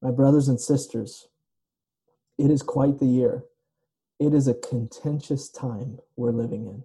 My 0.00 0.10
brothers 0.10 0.48
and 0.48 0.60
sisters, 0.60 1.28
it 2.38 2.50
is 2.50 2.62
quite 2.62 2.98
the 2.98 3.06
year. 3.06 3.44
It 4.20 4.34
is 4.34 4.46
a 4.46 4.54
contentious 4.54 5.48
time 5.48 5.98
we're 6.14 6.30
living 6.30 6.66
in. 6.66 6.84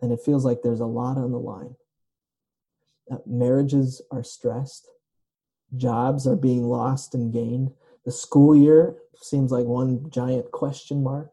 And 0.00 0.12
it 0.12 0.20
feels 0.24 0.44
like 0.46 0.62
there's 0.62 0.80
a 0.80 0.86
lot 0.86 1.18
on 1.18 1.30
the 1.30 1.38
line. 1.38 1.76
Uh, 3.10 3.18
marriages 3.26 4.00
are 4.10 4.24
stressed, 4.24 4.88
jobs 5.76 6.26
are 6.26 6.36
being 6.36 6.64
lost 6.64 7.14
and 7.14 7.32
gained. 7.32 7.72
The 8.06 8.12
school 8.12 8.56
year 8.56 8.96
seems 9.20 9.52
like 9.52 9.66
one 9.66 10.10
giant 10.10 10.50
question 10.52 11.02
mark. 11.02 11.30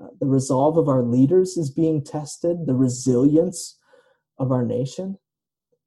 Uh, 0.00 0.08
the 0.20 0.26
resolve 0.26 0.76
of 0.76 0.88
our 0.88 1.02
leaders 1.02 1.56
is 1.56 1.70
being 1.70 2.04
tested, 2.04 2.66
the 2.66 2.74
resilience 2.74 3.78
of 4.38 4.52
our 4.52 4.64
nation. 4.64 5.18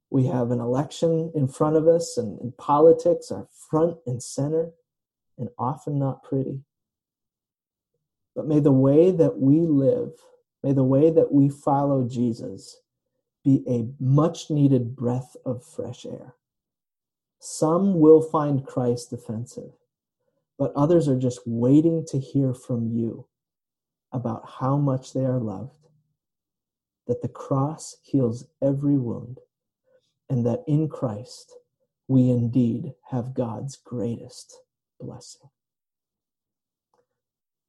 We 0.10 0.26
have 0.28 0.52
an 0.52 0.60
election 0.60 1.32
in 1.34 1.48
front 1.48 1.76
of 1.76 1.88
us, 1.88 2.18
and, 2.18 2.40
and 2.40 2.58
politics 2.58 3.32
are 3.32 3.48
front 3.70 3.98
and 4.06 4.22
center 4.22 4.72
and 5.38 5.50
often 5.58 5.98
not 5.98 6.24
pretty. 6.24 6.62
But 8.36 8.48
may 8.48 8.60
the 8.60 8.72
way 8.72 9.12
that 9.12 9.40
we 9.40 9.62
live, 9.62 10.14
may 10.64 10.74
the 10.74 10.84
way 10.84 11.12
that 11.12 11.32
we 11.32 11.50
follow 11.50 12.08
Jesus 12.08 12.82
be 13.44 13.64
a 13.68 13.88
much 14.04 14.50
needed 14.50 14.96
breath 14.96 15.36
of 15.46 15.66
fresh 15.66 16.06
air. 16.06 16.36
Some 17.40 18.00
will 18.00 18.22
find 18.22 18.66
Christ 18.66 19.12
offensive, 19.12 19.74
but 20.58 20.72
others 20.76 21.08
are 21.08 21.20
just 21.20 21.42
waiting 21.46 22.06
to 22.08 22.20
hear 22.20 22.54
from 22.54 22.88
you 22.88 23.28
about 24.12 24.50
how 24.60 24.78
much 24.78 25.14
they 25.14 25.26
are 25.26 25.40
loved 25.40 25.84
that 27.08 27.22
the 27.22 27.28
cross 27.28 27.98
heals 28.02 28.46
every 28.62 28.98
wound, 28.98 29.40
and 30.30 30.46
that 30.46 30.64
in 30.68 30.88
Christ 30.88 31.54
we 32.08 32.30
indeed 32.30 32.94
have 33.10 33.34
God's 33.34 33.76
greatest 33.76 34.58
blessing. 35.00 35.50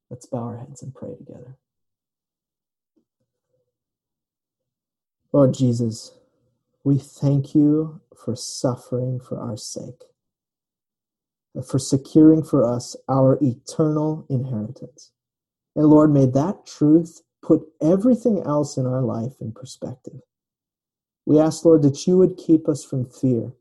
Let's 0.09 0.25
bow 0.25 0.43
our 0.43 0.57
heads 0.57 0.83
and 0.83 0.93
pray 0.93 1.15
together. 1.15 1.57
Lord 5.31 5.53
Jesus, 5.53 6.11
we 6.83 6.97
thank 6.97 7.55
you 7.55 7.99
for 8.15 8.35
suffering 8.35 9.19
for 9.19 9.39
our 9.39 9.57
sake, 9.57 10.03
for 11.67 11.79
securing 11.79 12.43
for 12.43 12.63
us 12.63 12.95
our 13.09 13.37
eternal 13.41 14.25
inheritance. 14.29 15.11
And 15.75 15.87
Lord, 15.87 16.13
may 16.13 16.25
that 16.27 16.65
truth 16.65 17.21
put 17.41 17.67
everything 17.81 18.41
else 18.45 18.77
in 18.77 18.85
our 18.85 19.01
life 19.01 19.33
in 19.41 19.51
perspective. 19.51 20.21
We 21.25 21.39
ask, 21.39 21.65
Lord, 21.65 21.81
that 21.81 22.05
you 22.05 22.17
would 22.17 22.37
keep 22.37 22.69
us 22.69 22.85
from 22.85 23.05
fear. 23.05 23.51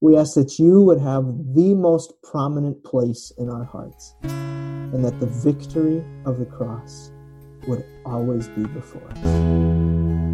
We 0.00 0.16
ask 0.16 0.34
that 0.34 0.58
you 0.58 0.82
would 0.82 0.98
have 0.98 1.24
the 1.54 1.74
most 1.74 2.14
prominent 2.22 2.82
place 2.82 3.32
in 3.38 3.50
our 3.50 3.64
hearts 3.64 4.14
and 4.92 5.04
that 5.04 5.20
the 5.20 5.26
victory 5.26 6.04
of 6.24 6.38
the 6.38 6.46
cross 6.46 7.12
would 7.66 7.84
always 8.04 8.48
be 8.48 8.64
before 8.64 9.02
us. 9.10 9.24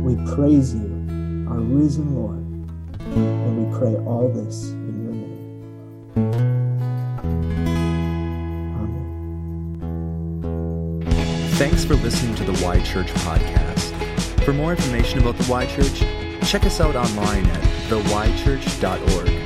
We 0.04 0.14
praise 0.34 0.74
you, 0.74 1.46
our 1.48 1.58
risen 1.58 2.14
Lord, 2.14 2.38
and 2.38 3.70
we 3.70 3.78
pray 3.78 3.96
all 4.04 4.28
this 4.28 4.70
in 4.70 5.02
your 5.02 5.12
name. 5.12 5.36
Amen. 11.02 11.50
Thanks 11.54 11.84
for 11.84 11.94
listening 11.96 12.34
to 12.36 12.44
the 12.44 12.64
Y 12.64 12.80
Church 12.82 13.08
podcast. 13.08 13.92
For 14.44 14.52
more 14.52 14.70
information 14.70 15.18
about 15.18 15.36
the 15.36 15.50
Y 15.50 15.66
Church, 15.66 16.00
check 16.48 16.64
us 16.64 16.80
out 16.80 16.94
online 16.94 17.46
at 17.46 17.62
theychurch.org. 17.88 19.45